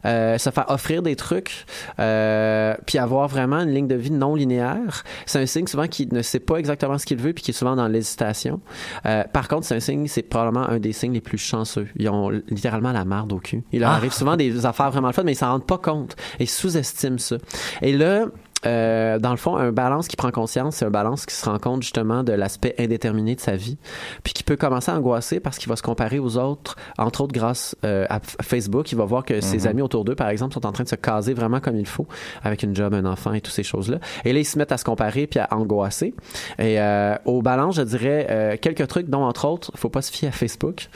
[0.05, 1.65] euh, se faire offrir des trucs,
[1.99, 5.03] euh, puis avoir vraiment une ligne de vie non linéaire.
[5.25, 7.53] C'est un signe souvent qui ne sait pas exactement ce qu'il veut, puis qui est
[7.53, 8.59] souvent dans l'hésitation.
[9.05, 11.87] Euh, par contre, c'est un signe, c'est probablement un des signes les plus chanceux.
[11.95, 13.63] Ils ont littéralement la marde au cul.
[13.71, 13.95] Il leur Ah.
[13.95, 16.15] arrive souvent des affaires vraiment le fun, mais ils s'en rendent pas compte.
[16.39, 17.37] Ils sous-estiment ça.
[17.81, 18.25] Et là,
[18.65, 21.57] euh, dans le fond, un balance qui prend conscience, c'est un balance qui se rend
[21.59, 23.77] compte justement de l'aspect indéterminé de sa vie,
[24.23, 27.33] puis qui peut commencer à angoisser parce qu'il va se comparer aux autres, entre autres
[27.33, 28.91] grâce euh, à Facebook.
[28.91, 30.95] Il va voir que ses amis autour d'eux, par exemple, sont en train de se
[30.95, 32.07] caser vraiment comme il faut,
[32.43, 33.97] avec une job, un enfant et toutes ces choses-là.
[34.25, 36.13] Et là, ils se mettent à se comparer puis à angoisser.
[36.59, 40.11] Et euh, au balance, je dirais euh, quelques trucs, dont entre autres, faut pas se
[40.11, 40.87] fier à Facebook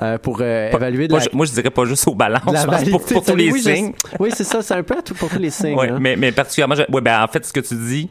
[0.00, 2.14] euh, pour euh, Pas- évaluer de moi, la, je, moi, je dirais pas juste au
[2.14, 3.92] balance, je pense, pour, pour tous les Oui, je- signes.
[4.18, 5.74] Oui, c'est ça, c'est un peu à tout, pour tous les signes.
[5.76, 5.98] Ouais, hein.
[6.00, 8.08] mais, mais particulièrement, je- ouais, ben, en fait, ce que tu dis,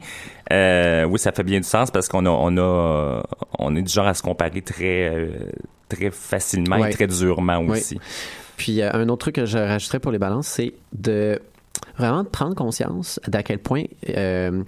[0.52, 3.22] euh, oui, ça fait bien du sens parce qu'on a, on a,
[3.58, 5.28] on est du genre à se comparer très, euh,
[5.88, 6.90] très facilement Ouais.
[6.90, 7.78] et très durement Ouais.
[7.78, 7.98] aussi.
[8.56, 11.40] Puis euh, un autre truc que je rajouterais pour les balances, c'est de
[11.96, 14.62] vraiment de prendre conscience d'à quel point euh,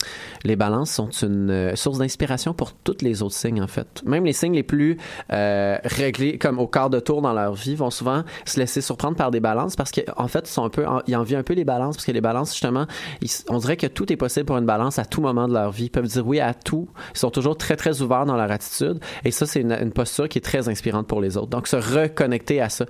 [0.44, 4.02] les balances sont une euh, source d'inspiration pour tous les autres signes en fait.
[4.04, 4.98] Même les signes les plus
[5.32, 9.16] euh, réglés comme au quart de tour dans leur vie vont souvent se laisser surprendre
[9.16, 11.64] par des balances parce qu'en fait ils sont un peu ils envient un peu les
[11.64, 12.86] balances parce que les balances justement
[13.20, 15.70] ils- on dirait que tout est possible pour une balance à tout moment de leur
[15.70, 15.84] vie.
[15.86, 16.88] Ils peuvent dire oui à tout.
[17.14, 20.28] Ils sont toujours très très ouverts dans leur attitude et ça c'est une, une posture
[20.28, 21.48] qui est très inspirante pour les autres.
[21.48, 22.84] Donc se reconnecter à ça,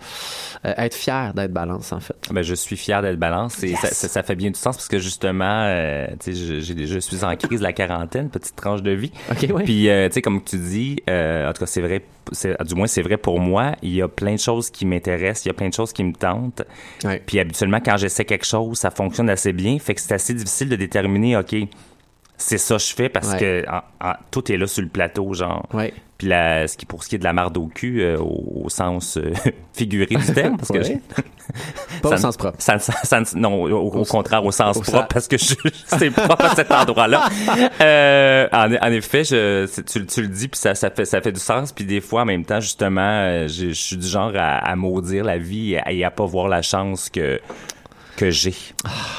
[0.64, 2.16] euh, être fier d'être balance en fait.
[2.31, 3.81] Ben, je suis fier d'être balance et Yes.
[3.81, 6.98] ça, ça, ça fait bien du sens parce que justement, euh, tu sais, je, je
[6.98, 9.12] suis en crise de la quarantaine, petite tranche de vie.
[9.30, 9.64] Ok, ouais.
[9.64, 12.74] Puis, euh, tu sais, comme tu dis, euh, en tout cas, c'est vrai, c'est, du
[12.74, 13.72] moins, c'est vrai pour moi.
[13.82, 16.04] Il y a plein de choses qui m'intéressent, il y a plein de choses qui
[16.04, 16.62] me tentent.
[17.04, 17.22] Ouais.
[17.24, 19.78] Puis, habituellement, quand j'essaie quelque chose, ça fonctionne assez bien.
[19.78, 21.54] Fait que c'est assez difficile de déterminer, OK,
[22.36, 23.38] c'est ça que je fais parce Ouais.
[23.38, 25.66] que en- en- tout est là sur le plateau, genre.
[25.72, 25.92] Ouais.
[26.18, 28.64] Puis la, ce qui, pour ce qui est de la marde au cul, euh, au,
[28.64, 29.32] au sens euh,
[29.72, 31.00] figuré du terme, parce que Ouais.
[32.02, 32.57] Pas ça au sens propre.
[32.59, 35.55] ça ça non, au, contraire, au sens au propre, parce que je,
[35.87, 37.28] c'est propre à cet endroit-là.
[37.81, 41.33] Euh, en, en effet, je, tu, tu le dis, puis ça, ça, fait, ça fait
[41.33, 41.72] du sens.
[41.72, 44.76] Puis des fois, en même temps, justement, euh, je, je suis du genre à, à
[44.76, 47.40] maudire la vie et à, et à pas voir la chance que
[48.16, 48.55] que j'ai.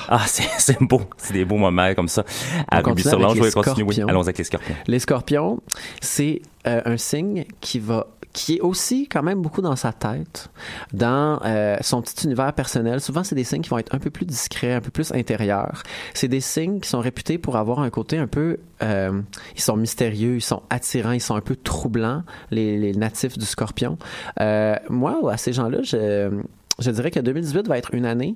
[0.07, 1.01] Ah, c'est, c'est beau.
[1.17, 2.23] C'est des beaux moments comme ça.
[2.69, 3.83] À Ruby sur l'ange, je vais continuer.
[3.83, 4.75] Oui, allons avec les scorpions.
[4.87, 5.59] Les scorpions,
[6.01, 10.49] c'est euh, un signe qui va qui est aussi quand même beaucoup dans sa tête,
[10.91, 12.99] dans euh, son petit univers personnel.
[12.99, 15.83] Souvent, c'est des signes qui vont être un peu plus discrets, un peu plus intérieurs.
[16.15, 18.57] C'est des signes qui sont réputés pour avoir un côté un peu...
[18.81, 19.21] euh,
[19.55, 23.97] ils sont mystérieux, ils sont attirants, ils sont un peu troublants, les, natifs du scorpion.
[24.41, 28.35] Euh, moi, à ces gens-là, je, dirais que 2018 va être une année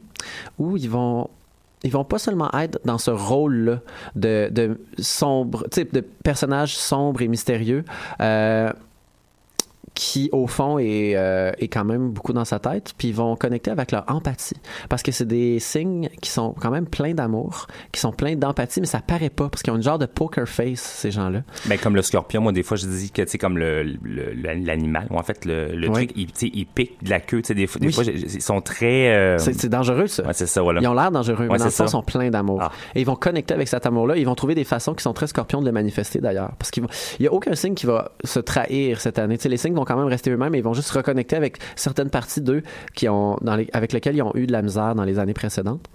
[0.60, 1.30] où ils vont
[1.84, 3.82] ils vont pas seulement être dans ce rôle-là
[4.16, 7.86] de, sombre, sais, de personnage sombre et mystérieux,
[9.98, 13.36] qui au fond est, euh, est quand même beaucoup dans sa tête, puis ils vont
[13.36, 14.56] connecter avec leur empathie,
[14.90, 18.80] parce que c'est des signes qui sont quand même pleins d'amour, qui sont pleins d'empathie,
[18.80, 21.42] mais ça paraît pas, parce qu'ils ont une genre de poker face ces gens-là.
[21.66, 23.98] Ben, comme le scorpion, moi, des fois, je dis que, tu sais, comme le, le-
[24.04, 26.06] le- l'animal, ou en fait, le, le Ouais.
[26.06, 27.94] truc, il, il pique de la queue, tu sais, des fois, des Oui.
[27.94, 30.24] fois, j'ai- ils sont très, euh, C'est dangereux ça.
[30.28, 30.80] ouais, c'est ça, voilà.
[30.80, 32.60] Ils ont l'air dangereux, Ouais, mais dans le fond, ils sont pleins d'amour.
[32.62, 32.72] Ah.
[32.94, 34.16] Et ils vont connecter avec cet amour-là.
[34.18, 36.52] Ils vont trouver des façons qui sont très scorpions de le manifester d'ailleurs.
[36.60, 36.86] Parce qu'il
[37.20, 39.38] n'y a aucun signe qui va se trahir cette année.
[39.38, 41.36] Tu sais, les signes vont quand même rester eux-mêmes, mais ils vont juste se reconnecter
[41.36, 42.62] avec certaines parties d'eux
[42.94, 43.38] qui ont,
[43.74, 45.86] avec lesquelles ils ont eu de la misère dans les années précédentes.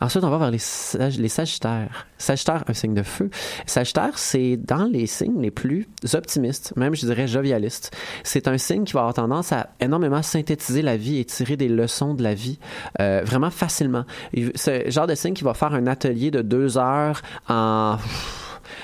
[0.00, 2.06] Ensuite, on va vers les, sag- les Sagittaires.
[2.18, 3.30] Sagittaire, un signe de feu.
[3.66, 7.94] Sagittaire, c'est dans les signes les plus optimistes, même je dirais jovialistes.
[8.24, 11.68] C'est un signe qui va avoir tendance à énormément synthétiser la vie et tirer des
[11.68, 12.58] leçons de la vie
[13.00, 14.04] euh, vraiment facilement.
[14.32, 17.96] Il- C'est le genre de signe qui va faire un atelier de deux heures en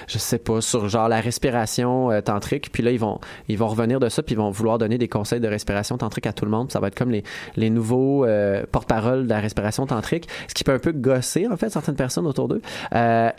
[0.06, 2.70] je sais pas, sur genre la respiration euh, tantrique.
[2.72, 5.08] Puis là, ils vont, ils vont revenir de ça, puis ils vont vouloir donner des
[5.08, 6.70] conseils de respiration tantrique à tout le monde.
[6.72, 7.24] Ça va être comme les,
[7.56, 11.56] les nouveaux euh, porte-parole de la respiration tantrique, ce qui peut un peu gosser, en
[11.56, 12.62] fait, certaines personnes autour d'eux.
[12.94, 13.30] Euh,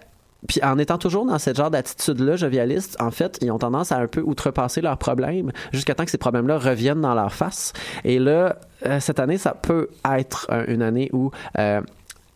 [0.47, 3.97] puis en étant toujours dans cette genre d'attitude-là, jovialiste, en fait, ils ont tendance à
[3.97, 7.74] un peu outrepasser leurs problèmes jusqu'à temps que ces problèmes-là reviennent dans leur face.
[8.06, 8.56] Et là,
[9.02, 11.32] cette année, ça peut être une année où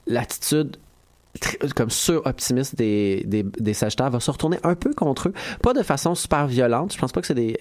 [0.05, 0.75] l'attitude
[1.75, 5.33] comme sur-optimiste des, des, des Sagittaires va se retourner un peu contre eux.
[5.61, 6.93] Pas de façon super violente.
[6.93, 7.57] Je pense pas que c'est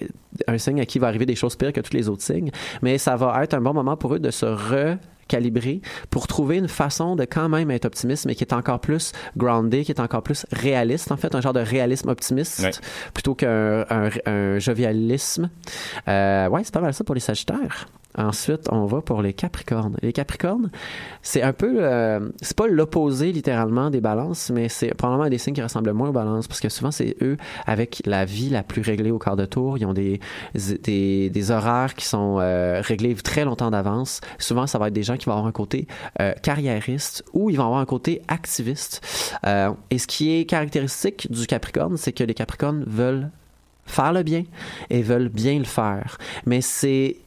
[0.47, 2.51] un signe à qui va arriver des choses pires que tous les autres signes,
[2.81, 6.67] mais ça va être un bon moment pour eux de se recalibrer pour trouver une
[6.67, 10.21] façon de quand même être optimiste, mais qui est encore plus grounded, qui est encore
[10.21, 12.71] plus réaliste, en fait, un genre de réalisme optimiste Ouais.
[13.13, 15.49] plutôt qu'un un, un jovialisme.
[16.07, 17.87] Euh, ouais, c'est pas mal ça pour les Sagittaires.
[18.17, 19.97] Ensuite, on va pour les Capricornes.
[20.01, 20.69] Les Capricornes,
[21.21, 25.55] c'est un peu, euh, c'est pas l'opposé littéralement des balances, mais c'est probablement des signes
[25.55, 28.81] qui ressemblent moins aux balances parce que souvent c'est eux avec la vie la plus
[28.81, 29.77] réglée au quart de tour.
[29.77, 30.19] Ils ont des,
[30.53, 34.21] des, des horaires qui sont euh, réglés très longtemps d'avance.
[34.37, 35.87] Souvent, ça va être des gens qui vont avoir un côté
[36.21, 39.01] euh, carriériste ou ils vont avoir un côté activiste.
[39.45, 43.29] Euh, et ce qui est caractéristique du Capricorne, c'est que les Capricornes veulent
[43.85, 44.43] faire le bien
[44.89, 46.17] et veulent bien le faire.
[46.45, 47.17] Mais c'est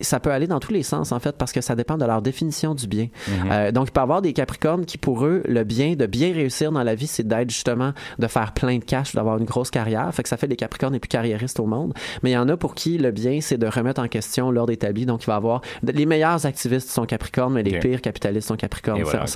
[0.00, 2.22] ça peut aller dans tous les sens, en fait, parce que ça dépend de leur
[2.22, 3.08] définition du bien.
[3.50, 6.32] Euh, donc, il peut y avoir des Capricornes qui, pour eux, le bien, de bien
[6.32, 9.70] réussir dans la vie, c'est d'être justement, de faire plein de cash, d'avoir une grosse
[9.70, 10.12] carrière.
[10.14, 11.94] Fait que ça fait des Capricornes les plus carriéristes au monde.
[12.22, 14.72] Mais il y en a pour qui le bien, c'est de remettre en question l'ordre
[14.72, 15.06] établi.
[15.06, 18.56] Donc, il va y avoir les meilleurs activistes sont Capricornes, mais les pires capitalistes sont
[18.56, 19.02] Capricornes.
[19.02, 19.26] Voilà,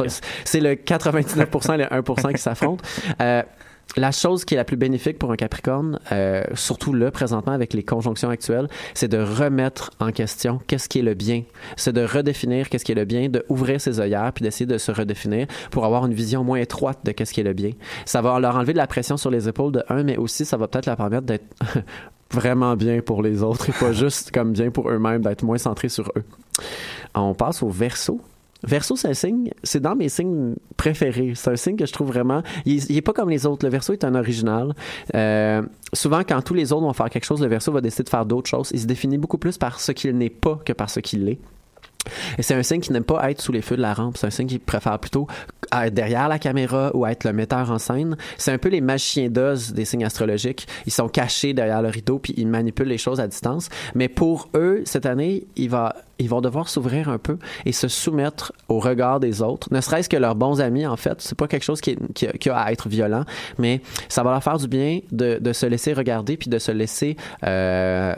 [0.44, 2.84] C'est le 99% et le 1% qui s'affrontent.
[3.20, 3.42] Euh,
[3.96, 7.74] la chose qui est la plus bénéfique pour un Capricorne, euh, surtout là, présentement, avec
[7.74, 11.42] les conjonctions actuelles, c'est de remettre en question qu'est-ce qui est le bien.
[11.76, 14.78] C'est de redéfinir qu'est-ce qui est le bien, de ouvrir ses œillères, puis d'essayer de
[14.78, 17.72] se redéfinir pour avoir une vision moins étroite de qu'est-ce qui est le bien.
[18.04, 20.56] Ça va leur enlever de la pression sur les épaules de un, mais aussi ça
[20.56, 21.46] va peut-être leur permettre d'être
[22.30, 25.88] vraiment bien pour les autres et pas juste comme bien pour eux-mêmes, d'être moins centrés
[25.88, 26.24] sur eux.
[27.14, 28.20] On passe au verso.
[28.62, 31.32] Verso, c'est un signe, c'est dans mes signes préférés.
[31.34, 32.42] C'est un signe que je trouve vraiment.
[32.66, 33.64] Il, il est pas comme les autres.
[33.64, 34.74] Le verso est un original.
[35.14, 38.08] Euh, souvent, quand tous les autres vont faire quelque chose, le verso va décider de
[38.08, 38.70] faire d'autres choses.
[38.72, 41.38] Il se définit beaucoup plus par ce qu'il n'est pas que par ce qu'il est.
[42.38, 44.16] Et c'est un signe qui n'aime pas être sous les feux de la rampe.
[44.16, 45.26] C'est un signe qui préfère plutôt
[45.72, 48.16] être derrière la caméra ou être le metteur en scène.
[48.38, 50.66] C'est un peu les magiciens d'Oz des signes astrologiques.
[50.86, 53.68] Ils sont cachés derrière le rideau puis ils manipulent les choses à distance.
[53.94, 57.88] Mais pour eux, cette année, il va, ils vont devoir s'ouvrir un peu et se
[57.88, 59.68] soumettre au regard des autres.
[59.72, 61.20] Ne serait-ce que leurs bons amis, en fait.
[61.20, 63.24] C'est pas quelque chose qui, qui a, qui a à être violent,
[63.58, 66.72] mais ça va leur faire du bien de, de se laisser regarder puis de se
[66.72, 68.14] laisser euh,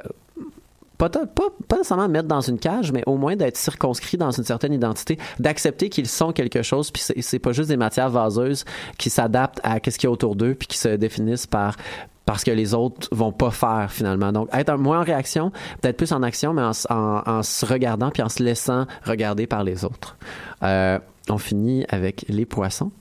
[1.09, 5.19] pas, nécessairement mettre dans une cage, mais au moins d'être circonscrit dans une certaine identité,
[5.39, 8.65] d'accepter qu'ils sont quelque chose, puis c'est, pas juste des matières vaseuses
[8.99, 11.77] qui s'adaptent à ce qu'il y a autour d'eux, puis qui se définissent par
[12.25, 14.31] parce que les autres vont pas faire finalement.
[14.31, 15.51] Donc être moins en réaction,
[15.81, 19.85] peut-être plus en action, mais en se regardant puis en se laissant regarder par les
[19.85, 20.17] autres.
[20.63, 22.93] Euh, on finit avec les poissons.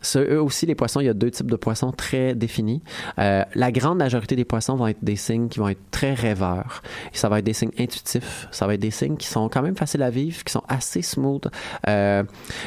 [0.00, 2.82] Ce- eux aussi, les poissons, il y a deux types de poissons très définis.
[3.18, 6.82] Euh, la grande majorité des poissons vont être des signes qui vont être très rêveurs.
[7.12, 8.46] Et ça va être des signes intuitifs.
[8.52, 11.02] Ça va être des signes qui sont quand même faciles à vivre, qui sont assez
[11.02, 11.46] smooth.
[11.88, 12.22] Euh,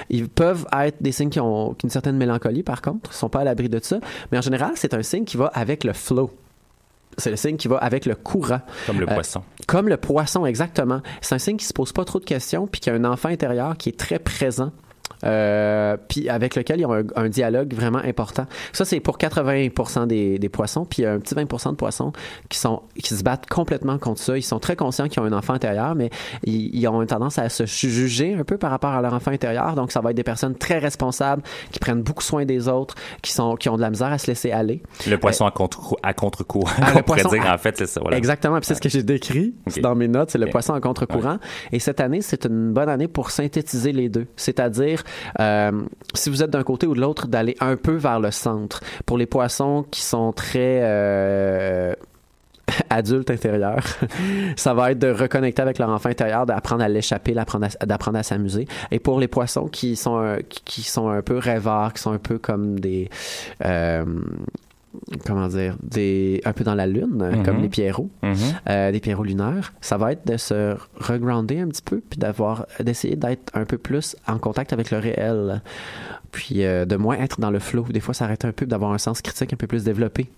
[0.09, 3.09] ils peuvent être des signes qui ont une certaine mélancolie, par contre.
[3.13, 3.99] Ils sont pas à l'abri de ça.
[4.31, 6.31] Mais en général, c'est un signe qui va avec le flow.
[7.17, 8.61] C'est le signe qui va avec le courant.
[8.87, 9.43] Comme le Euh, poisson.
[9.67, 11.01] Comme le poisson, exactement.
[11.19, 13.27] C'est un signe qui se pose pas trop de questions, puis qui a un enfant
[13.29, 14.71] intérieur qui est très présent.
[15.23, 18.45] Euh, puis avec lequel ils ont un, un dialogue vraiment important.
[18.73, 21.75] Ça, c'est pour 80% des, des poissons, puis il y a un petit 20% de
[21.75, 22.11] poissons
[22.49, 24.37] qui, sont, qui se battent complètement contre ça.
[24.37, 26.09] Ils sont très conscients qu'ils ont un enfant intérieur, mais
[26.43, 29.31] ils, ils ont une tendance à se juger un peu par rapport à leur enfant
[29.31, 29.75] intérieur.
[29.75, 33.31] Donc, ça va être des personnes très responsables, qui prennent beaucoup soin des autres, qui,
[33.31, 34.81] sont, qui ont de la misère à se laisser aller.
[35.07, 36.69] Le poisson à contre à contre-courant.
[36.81, 38.01] Ah, on pourrait dire, à- en fait, c'est ça.
[38.01, 38.17] Voilà.
[38.17, 38.57] Exactement.
[38.57, 40.31] Puis c'est ce que j'ai décrit dans mes notes.
[40.31, 41.37] C'est le poisson en contre-courant.
[41.71, 44.27] Et cette année, c'est une bonne année pour synthétiser les deux.
[44.35, 45.00] C'est-à-dire,
[45.39, 45.71] euh,
[46.13, 48.81] si vous êtes d'un côté ou de l'autre, d'aller un peu vers le centre.
[49.05, 50.79] Pour les poissons qui sont très...
[50.81, 51.93] euh,
[52.89, 53.83] adultes intérieurs,
[54.55, 58.67] ça va être de reconnecter avec leur enfant intérieur, d'apprendre à l'échapper, d'apprendre à, s'amuser.
[58.91, 62.17] Et pour les poissons qui sont un, qui sont un peu rêveurs, qui sont un
[62.17, 63.09] peu comme des
[63.65, 64.05] euh,
[65.25, 67.43] comment dire, des un peu dans la lune, Mhm.
[67.43, 68.35] comme les pierrots Mhm.
[68.69, 72.65] euh, des pierrots lunaires, ça va être de se regrounder un petit peu, puis d'avoir,
[72.79, 75.61] d'essayer d'être un peu plus en contact avec le réel,
[76.31, 77.83] puis euh, de moins être dans le flow.
[77.89, 80.29] Des fois, ça arrête un peu d'avoir un sens critique un peu plus développé.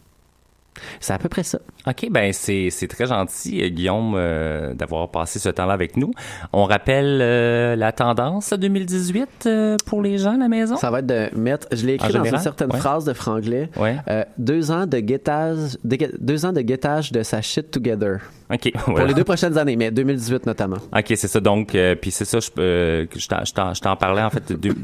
[1.00, 1.60] C'est à peu près ça.
[1.88, 6.12] OK, ben c'est très gentil, euh, Guillaume, euh, d'avoir passé ce temps-là avec nous.
[6.52, 10.76] On rappelle euh, la tendance 2018 euh, pour les gens à la maison?
[10.78, 12.40] Ça va être de mettre, je l'ai écrit En dans général?
[12.40, 12.80] une certaine Ouais.
[12.80, 13.98] phrase de franglais, Ouais.
[14.38, 18.18] deux ans de guettage, de deux ans de guettage de sa shit together.
[18.52, 18.72] OK.
[18.86, 20.78] Pour les deux prochaines années, mais 2018 notamment.
[20.96, 21.40] OK, c'est ça.
[21.40, 24.76] Donc, puis c'est ça, je, je t'en- parlais, en fait, de- de-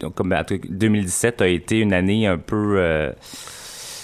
[0.00, 3.12] donc, comme en tout cas, 2017 a été une année un peu...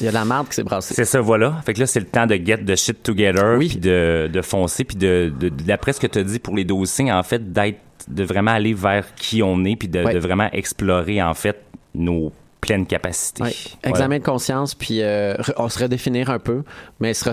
[0.00, 0.94] Il y a de la merde qui s'est brassée.
[0.94, 1.60] c'est ça, voilà.
[1.64, 3.68] Fait que là, c'est le temps de get the shit together, Oui.
[3.68, 6.64] puis de, de foncer, puis de, de, d'après ce que tu as dit pour les
[6.64, 7.78] dossiers, en fait, d'être,
[8.08, 10.14] de vraiment aller vers qui on est, puis de, Ouais.
[10.14, 11.62] de vraiment explorer, en fait,
[11.94, 13.42] nos pleines capacités.
[13.42, 13.54] Ouais.
[13.84, 16.62] Examen de conscience, puis euh, on se redéfinir un peu,
[16.98, 17.28] mais se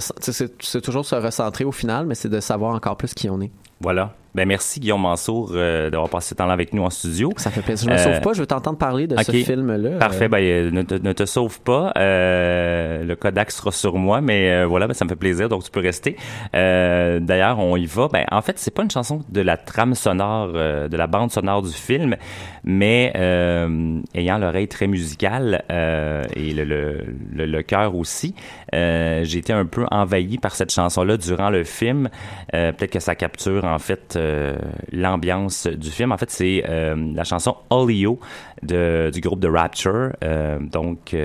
[0.59, 3.51] c'est toujours se recentrer au final, mais c'est de savoir encore plus qui on est.
[3.81, 4.13] Voilà.
[4.33, 7.33] Ben, merci, Guillaume Mansour, euh, d'avoir passé ce temps-là avec nous en studio.
[7.35, 7.89] Ça fait plaisir.
[7.89, 9.97] Je me Euh, sauve pas, je veux t'entendre parler de ce film-là.
[9.97, 11.91] Parfait, Euh, ben, euh, ne, te, ne te sauve pas.
[11.97, 15.65] Euh, le Kodak sera sur moi, mais euh, voilà, ben, ça me fait plaisir, donc
[15.65, 16.15] tu peux rester.
[16.55, 18.07] Euh, D'ailleurs, on y va.
[18.07, 21.29] Ben, en fait, c'est pas une chanson de la trame sonore, euh, de la bande
[21.31, 22.15] sonore du film,
[22.63, 26.99] mais euh, ayant l'oreille très musicale euh, et le, le,
[27.33, 28.33] le, le cœur aussi,
[28.73, 32.07] euh, j'ai été un peu envahi par cette chanson-là durant le film.
[32.55, 34.55] Euh, Peut-être que ça capture en fait euh,
[34.91, 36.11] l'ambiance du film.
[36.11, 38.19] En fait, c'est euh, la chanson Olio
[38.63, 40.11] de, du groupe de Rapture.
[40.23, 41.15] Euh, donc,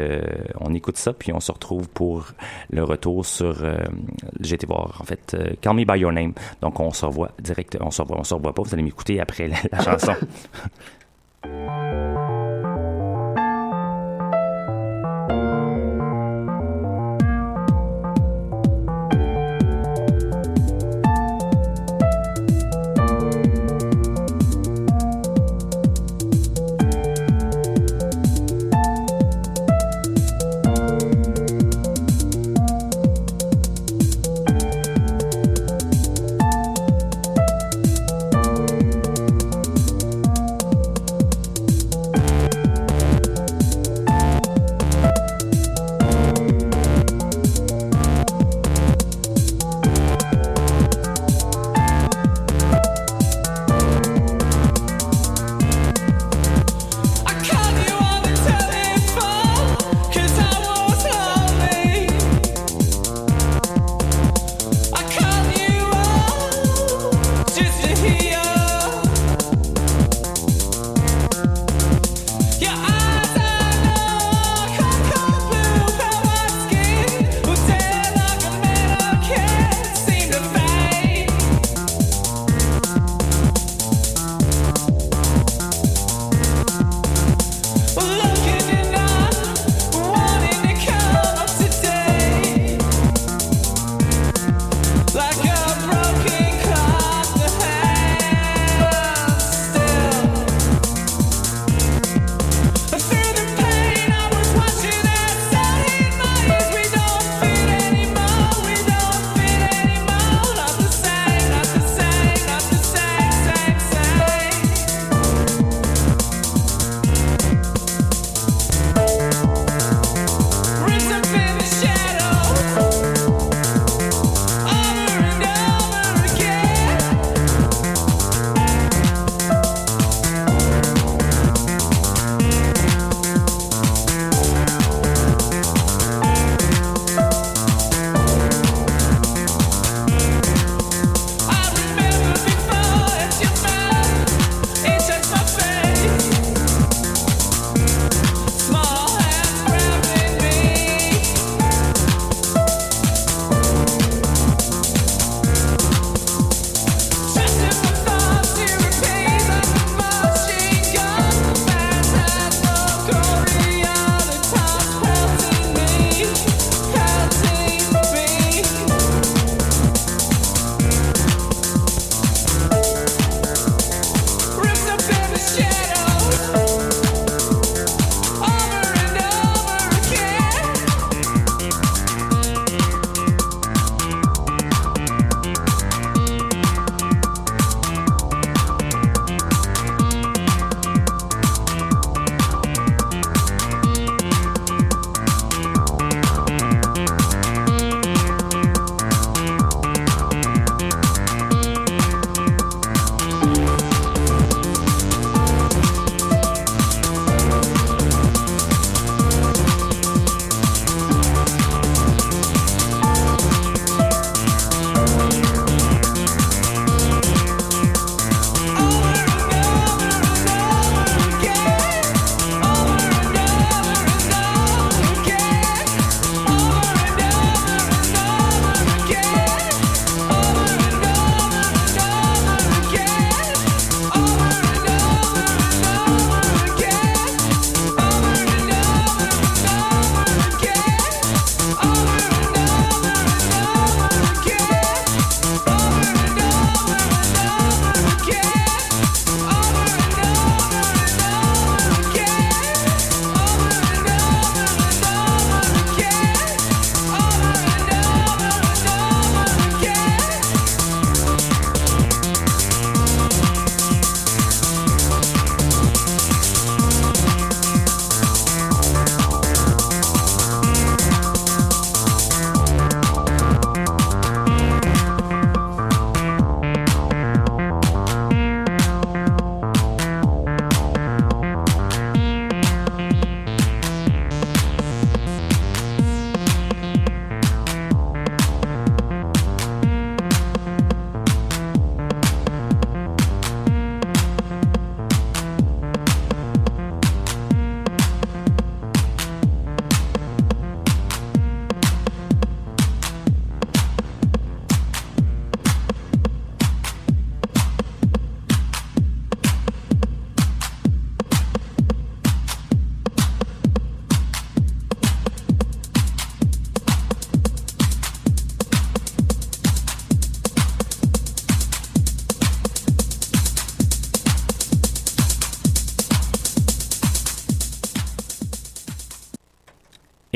[0.60, 2.26] on écoute ça, puis on se retrouve pour
[2.70, 3.56] le retour sur.
[4.40, 6.32] J'ai été voir en fait Call Me by Your Name.
[6.60, 7.76] Donc, on se revoit direct.
[7.80, 8.62] On se revoit, on se revoit pas.
[8.62, 10.14] Vous allez m'écouter après la chanson.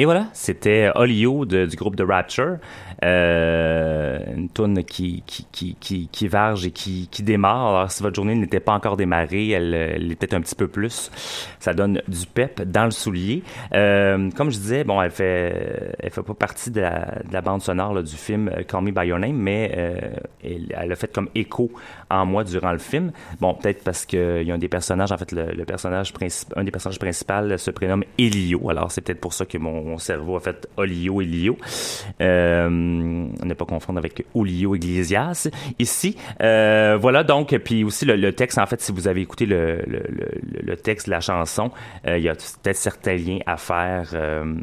[0.00, 2.56] Et voilà, c'était Olio de- du groupe The Rapture,
[3.02, 7.68] une tune qui, qui, qui, qui, qui varge et qui, qui démarre.
[7.68, 11.10] Alors, si votre journée n'était pas encore démarrée, elle, euh, peut-être un petit peu plus.
[11.58, 13.42] Ça donne du pep dans le soulier.
[13.74, 17.40] Euh, comme je disais, bon, elle fait, elle fait pas partie de la, de la
[17.40, 20.00] bande sonore du film euh, Call Me By Your Name, mais euh,
[20.42, 21.70] elle, a fait comme écho
[22.10, 23.12] en moi durant le film.
[23.40, 26.64] Bon, peut-être parce qu'il y a un des personnages, en fait, le, personnage principal, un
[26.64, 28.70] des personnages principaux se prénomme Elio.
[28.70, 31.56] Alors, c'est peut-être pour ça que mon, cerveau a fait Olio Elio.
[32.20, 35.48] Euh, ne pas confondre avec Olio Iglesias.
[35.78, 40.76] Ici, euh, voilà donc, puis aussi le, texte, en fait, si vous avez écouté le,
[40.82, 41.70] texte de la chanson,
[42.06, 44.54] euh, il y a peut-être certains liens à faire euh,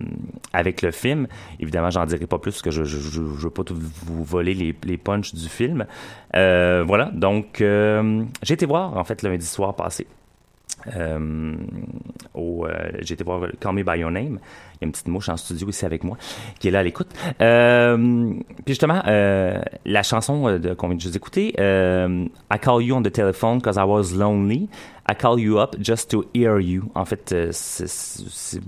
[0.53, 1.27] avec le film.
[1.59, 4.75] Évidemment, j'en dirai pas plus parce que je je veux pas tout vous voler les,
[4.83, 5.85] les punchs du film.
[6.35, 10.07] Euh, voilà, donc euh, j'ai été voir en fait lundi soir passé.
[10.95, 11.55] Euh,
[12.35, 14.39] euh, j'ai été voir Call Me By Your Name.
[14.75, 16.17] Il y a une petite mouche en studio ici avec moi
[16.59, 17.09] qui est là à l'écoute.
[17.41, 17.97] Euh,
[18.63, 23.11] puis justement, euh, la chanson qu'on vient de juste écouter, I Call You on the
[23.11, 24.69] Telephone Cause I Was Lonely.
[25.09, 26.83] I Call You Up Just to Hear You.
[26.93, 28.59] En fait, c'est-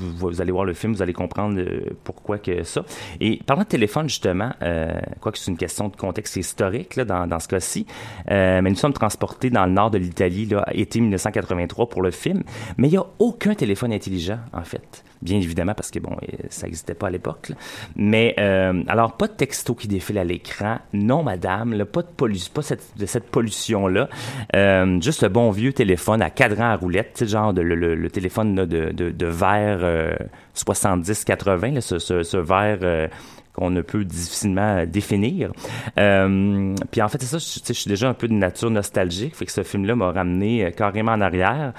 [0.00, 2.84] vous, allez voir le film, vous allez comprendre euh, pourquoi que ça.
[3.20, 7.38] Et parlant de téléphone, justement, euh, quoique c'est une question de contexte historique là, dans,
[7.38, 7.86] ce cas-ci,
[8.30, 12.42] euh, mais nous sommes transportés dans le nord de l'Italie, été 1983 pour le film,
[12.76, 15.04] mais il n'y a aucun téléphone intelligent, en fait.
[15.22, 17.52] Bien évidemment, parce que bon, euh, ça n'existait pas à l'époque.
[17.94, 20.78] Mais euh, alors, pas de texto qui défile à l'écran.
[20.94, 24.08] Non, madame, là, pas de pollution, pas cette, de cette pollution-là.
[24.56, 28.10] Euh, juste le bon vieux téléphone à cadran à roulette, genre de, le, le- le
[28.10, 30.14] téléphone là, de, de, de verre euh,
[30.56, 33.08] 70-80, là, ce, ce, ce verre euh,
[33.52, 35.50] qu'on ne peut difficilement définir.
[35.98, 39.34] Euh, puis en fait, c'est ça, je, je suis déjà un peu de nature nostalgique,
[39.36, 41.72] fait que ce film-là m'a ramené euh, carrément en arrière.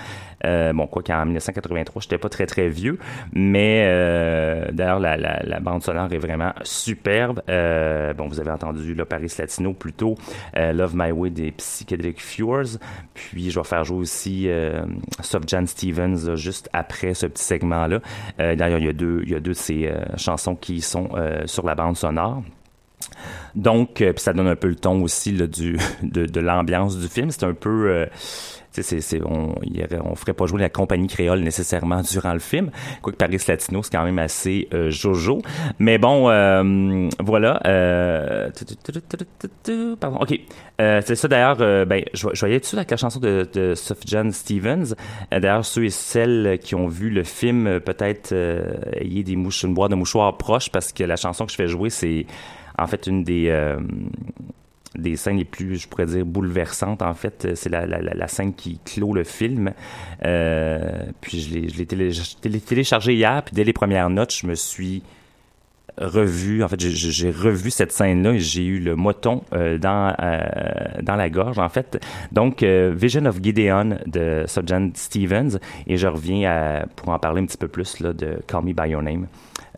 [0.45, 2.97] Euh, bon, quoi qu'en 1983, j'étais pas très très vieux,
[3.33, 7.41] mais euh, d'ailleurs la, la, la bande sonore est vraiment superbe.
[7.49, 10.15] Euh, bon, vous avez entendu le Paris Latino plutôt,
[10.57, 12.77] euh, Love My Way des Psychedelic Fures,
[13.13, 14.81] puis je vais faire jouer aussi euh,
[15.21, 17.99] Soft Jan Stevens là, juste après ce petit segment-là.
[18.39, 21.09] Euh, D'ailleurs, il y a deux, il y a deux de ces chansons qui sont
[21.45, 22.41] sur la bande sonore.
[23.55, 26.97] Donc, euh, puis ça donne un peu le ton aussi là, du, de, de l'ambiance
[26.97, 27.31] du film.
[27.31, 27.89] C'est un peu...
[27.89, 28.05] euh,
[28.71, 29.55] c'est, c'est, on,
[30.05, 32.71] on ferait pas jouer la compagnie créole nécessairement durant le film.
[33.01, 35.41] Quoique Paris Latino, c'est quand même assez euh, jojo.
[35.79, 37.59] Mais bon, euh, voilà.
[37.65, 38.49] Euh,
[39.99, 40.19] pardon.
[40.21, 40.39] OK.
[40.79, 41.57] Euh, c'est ça d'ailleurs.
[41.61, 44.95] euh, ben, je, aller dessus avec la chanson de, de Sufjan Stevens.
[45.33, 48.33] Euh, d'ailleurs, ceux et celles qui ont vu le film, peut-être
[48.93, 51.67] ayez des mouches, une boîte de mouchoirs proche parce que la chanson que je fais
[51.67, 52.25] jouer, c'est
[52.79, 53.79] en fait une des euh,
[54.95, 57.01] des scènes les plus, je pourrais dire, bouleversantes.
[57.01, 59.71] En fait, c'est la, scène qui clôt le film.
[60.25, 62.11] Euh, puis je l'ai, télé-
[62.59, 65.01] téléchargé hier, puis dès les premières notes, je me suis
[65.97, 70.39] revu, en fait, j'ai- revu cette scène-là et j'ai eu le moton euh, dans, euh,
[71.01, 72.01] dans la gorge, en fait.
[72.31, 77.45] Donc, euh, Vision of Gideon de Subjan Stevens, et je reviens pour en parler un
[77.45, 79.27] petit peu plus de Call Me By Your Name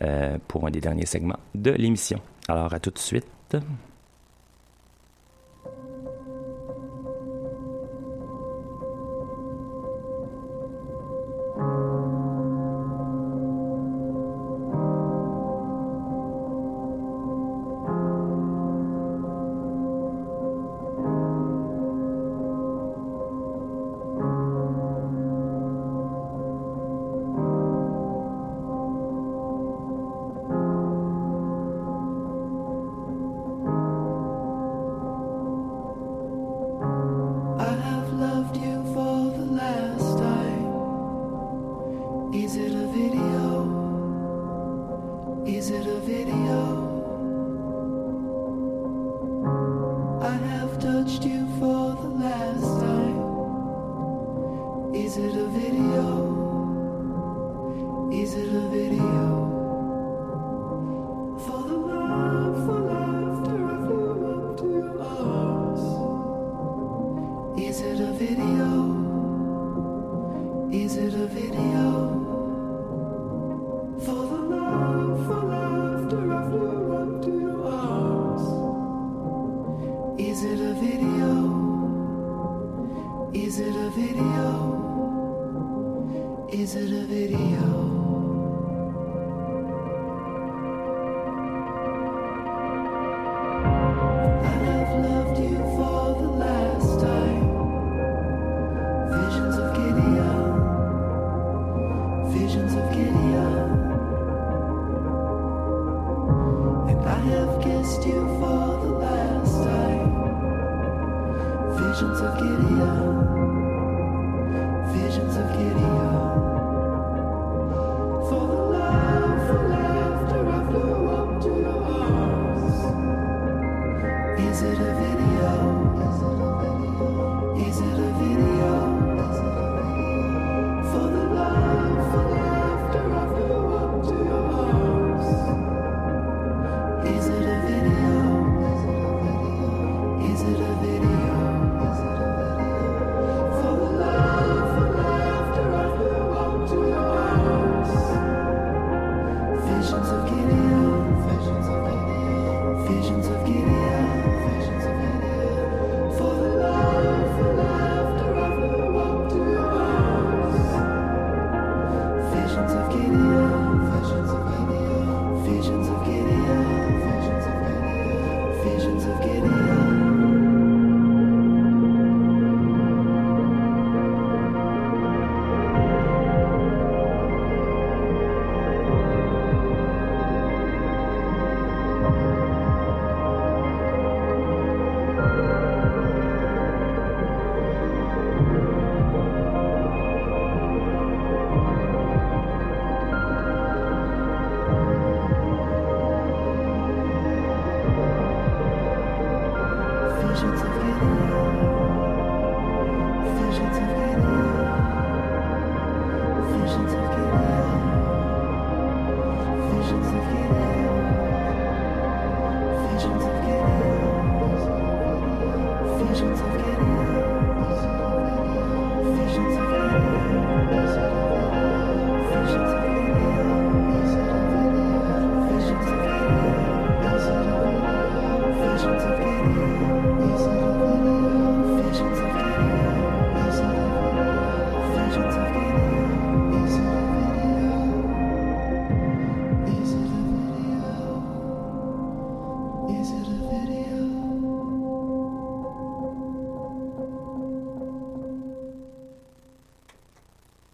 [0.02, 2.20] euh, pour un des derniers segments de l'émission.
[2.48, 3.28] Alors, à tout de suite.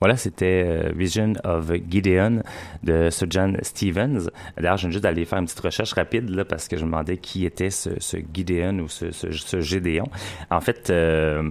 [0.09, 2.41] Voilà, c'était euh, Vision of Gideon
[2.81, 4.31] de Sir John Stevens.
[4.57, 6.87] D'ailleurs, je viens juste d'aller faire une petite recherche rapide là, parce que je me
[6.87, 7.91] demandais qui était ce,
[8.33, 10.05] Gideon ou ce, ce, ce Gédéon.
[10.49, 11.47] En fait, euh,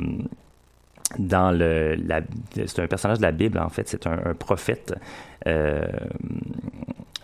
[1.20, 1.96] dans le,
[2.66, 3.60] c'est un personnage de la Bible.
[3.60, 4.92] En fait, c'est un prophète.
[5.46, 5.86] Euh,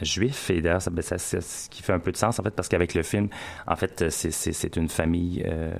[0.02, 0.50] juif.
[0.50, 2.94] Et d'ailleurs ça, ben, ce qui fait un peu de sens en fait parce qu'avec
[2.94, 3.28] le film
[3.66, 5.72] en fait c'est, une famille euh,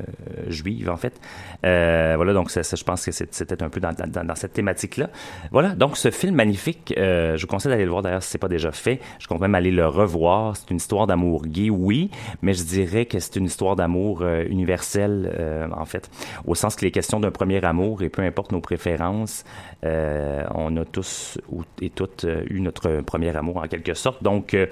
[0.46, 1.20] juive en fait.
[1.64, 5.10] Euh, voilà donc ça, je pense que c'était un peu dans, cette thématique là
[5.50, 8.48] voilà donc ce film magnifique je vous conseille d'aller le voir d'ailleurs si c'est pas
[8.48, 10.56] déjà fait je compte même aller le revoir.
[10.56, 12.10] C'est une histoire d'amour gay oui
[12.42, 16.10] mais je dirais que c'est une histoire d'amour universelle en fait
[16.46, 19.44] au sens qu'il est question d'un premier amour et peu importe nos préférences
[19.82, 24.22] on a tous ou- et toutes eu notre premier amour en quelque sorte.
[24.22, 24.66] Donc, euh,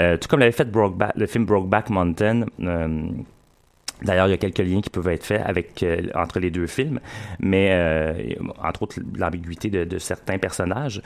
[0.00, 0.68] euh, tout comme l'avait fait
[1.16, 2.46] le film Brokeback Mountain.
[2.60, 3.08] euh,
[4.02, 7.00] D'ailleurs, il y a quelques liens qui peuvent être faits avec entre les deux films,
[7.40, 11.02] mais entre autres l'ambiguïté de, certains personnages,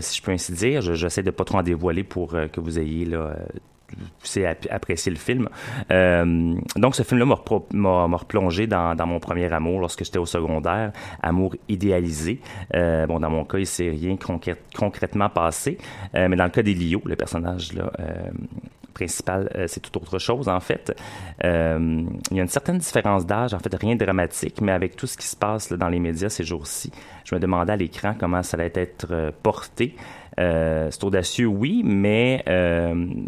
[0.00, 0.80] si je peux ainsi dire.
[0.80, 3.34] Je- J'essaie de pas trop en dévoiler pour que vous ayez là.
[4.44, 5.48] Ap- apprécier le film.
[5.90, 7.26] Euh, donc, ce film-là
[7.72, 12.40] m'a replongé dans, dans mon premier amour lorsque j'étais au secondaire, amour idéalisé.
[12.74, 15.78] Euh, bon, dans mon cas, il s'est rien concrè- concrètement passé,
[16.14, 17.90] Euh, mais dans le cas d'Elio, le personnage là,
[18.96, 20.96] euh, principal, euh, c'est tout autre chose en fait.
[21.44, 24.96] Euh, il y a une certaine différence d'âge, en fait, rien de dramatique, mais avec
[24.96, 26.90] tout ce qui se passe dans les médias ces jours-ci,
[27.24, 29.94] je me demandais à l'écran comment ça allait être euh, porté.
[30.38, 32.44] C'est audacieux, oui, mais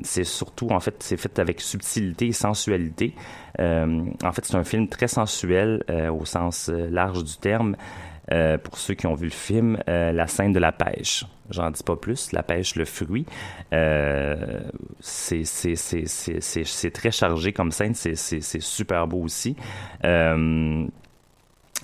[0.03, 3.15] c'est surtout, en fait, c'est fait avec subtilité et sensualité.
[3.59, 7.77] En fait, c'est un film très sensuel au sens large du terme.
[8.33, 11.25] Euh, pour ceux qui ont vu le film, euh, la scène de la pêche.
[11.51, 12.33] J'en dis pas plus.
[12.33, 13.25] La pêche, le fruit.
[13.73, 14.61] Euh,
[15.01, 15.43] c'est
[16.93, 17.95] très chargé comme scène.
[17.95, 19.57] C'est super beau aussi.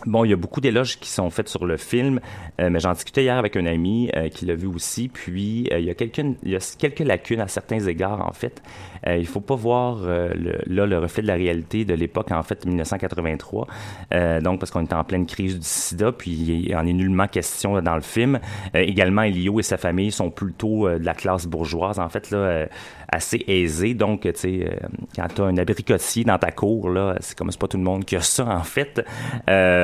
[0.06, 2.20] Bon, il y a beaucoup d'éloges qui sont faits sur le film,
[2.60, 5.08] euh, mais j'en discutais hier avec un ami euh, qui l'a vu aussi.
[5.08, 8.32] Puis euh, il y a quelques il y a quelques lacunes à certains égards en
[8.32, 8.60] fait.
[9.06, 12.32] Euh, il faut pas voir euh, le, là le reflet de la réalité de l'époque
[12.32, 13.66] en fait 1983.
[14.12, 17.28] Euh, donc parce qu'on est en pleine crise du SIDA, puis il en est nullement
[17.28, 18.40] question là, dans le film.
[18.74, 22.66] Également, Elio et sa famille sont plutôt de la classe bourgeoise en fait là,
[23.08, 23.94] assez aisée.
[23.94, 24.78] Donc tu sais,
[25.14, 27.84] quand tu as un abricotier dans ta cour là, c'est comme c'est pas tout le
[27.84, 29.04] monde qui a ça en fait.
[29.48, 29.83] Euh,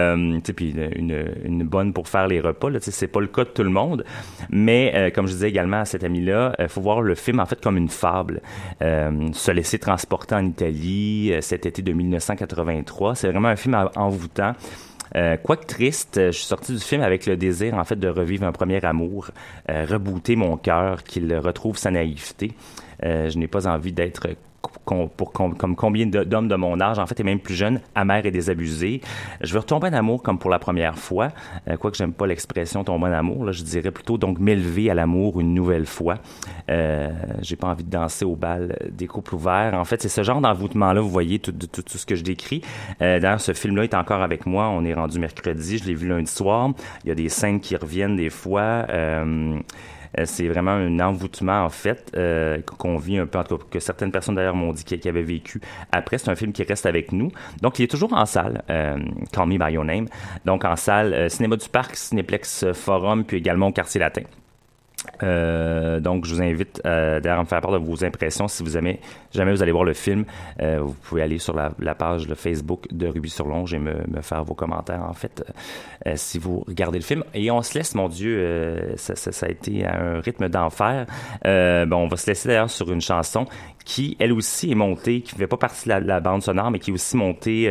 [0.55, 2.69] puis une, bonne pour faire les repas.
[2.81, 4.05] C'est pas le cas de tout le monde.
[4.51, 7.47] Mais euh, comme je disais également à cet ami-là, il faut voir le film en
[7.47, 8.41] fait comme une fable.
[8.83, 13.15] Euh, se laisser transporter en Italie euh, cet été de 1983.
[13.15, 14.53] C'est vraiment un film en- envoûtant.
[15.17, 18.07] Euh, quoique triste, euh, je suis sorti du film avec le désir, en fait, de
[18.07, 19.31] revivre un premier amour,
[19.69, 22.53] euh, rebooter mon cœur, qu'il retrouve sa naïveté.
[23.05, 24.29] Euh, je n'ai pas envie d'être
[24.85, 29.01] comme combien d'hommes de mon âge, en fait, et même plus jeunes, amers et désabusés.
[29.41, 31.29] Je veux retomber en amour comme pour la première fois,
[31.69, 35.41] euh, quoique j'aime pas l'expression tomber en amour, je dirais plutôt donc m'élever à l'amour
[35.41, 36.17] une nouvelle fois.
[36.71, 39.75] Euh, J'ai pas envie de danser au bal des couples ouverts.
[39.75, 41.55] En fait, c'est ce genre d'envoûtement-là, vous voyez, tout,
[41.87, 42.63] ce que je décris.
[43.01, 44.69] Euh, D'ailleurs, ce film-là est encore avec moi.
[44.69, 46.71] On est rendu mercredi, je l'ai vu lundi soir.
[47.05, 48.87] Il y a des scènes qui reviennent des fois.
[48.91, 49.59] Euh,
[50.25, 53.81] c'est vraiment un envoûtement, en fait, euh, qu'on vit un peu, en tout cas, que
[53.81, 55.61] certaines personnes d'ailleurs m'ont dit qu'ils avaient vécu
[55.93, 56.19] après.
[56.19, 57.31] C'est un film qui reste avec nous.
[57.63, 58.99] Donc, il est toujours en salle, euh,
[59.33, 60.07] Call Me By Your Name.
[60.45, 64.23] Donc, en salle, euh, Cinéma du Parc, Cinéplex euh, Forum, puis également au Quartier Latin.
[65.23, 68.49] Euh, donc, je vous invite euh, d'ailleurs à me faire part de vos impressions.
[68.49, 69.01] Si vous aimez,
[69.33, 70.25] jamais vous allez voir le film,
[70.61, 74.45] euh, vous pouvez aller sur la, page Facebook de Ruby sur Longe et me, faire
[74.45, 75.45] vos commentaires, en fait,
[76.15, 77.25] si vous regardez le film.
[77.35, 79.15] Et on se laisse, mon Dieu, ça,
[79.47, 81.07] a été à un rythme d'enfer.
[81.45, 83.47] Bon, on va se laisser d'ailleurs sur une chanson
[83.85, 86.79] qui, elle aussi, est montée, qui ne fait pas partie de la, bande sonore, mais
[86.79, 87.69] qui est aussi montée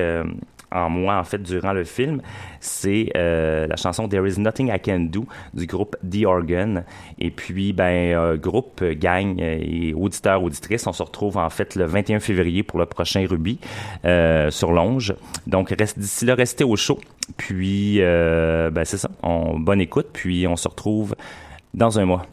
[0.71, 2.21] en moi, en fait, durant le film.
[2.59, 6.83] C'est euh, la chanson There Is Nothing I Can Do du groupe The Organ.
[7.17, 11.75] Et puis, ben, euh, groupe, gang euh, et auditeurs, auditrices, on se retrouve en fait
[11.75, 13.59] le 21 février pour le prochain Ruby
[14.05, 15.13] euh, sur Longe.
[15.47, 16.99] Donc, reste d'ici là, restez au chaud.
[17.37, 19.09] Puis, euh, ben, c'est ça.
[19.23, 20.07] On, bonne écoute.
[20.13, 21.15] Puis, on se retrouve
[21.73, 22.25] dans un mois.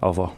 [0.00, 0.34] Au revoir.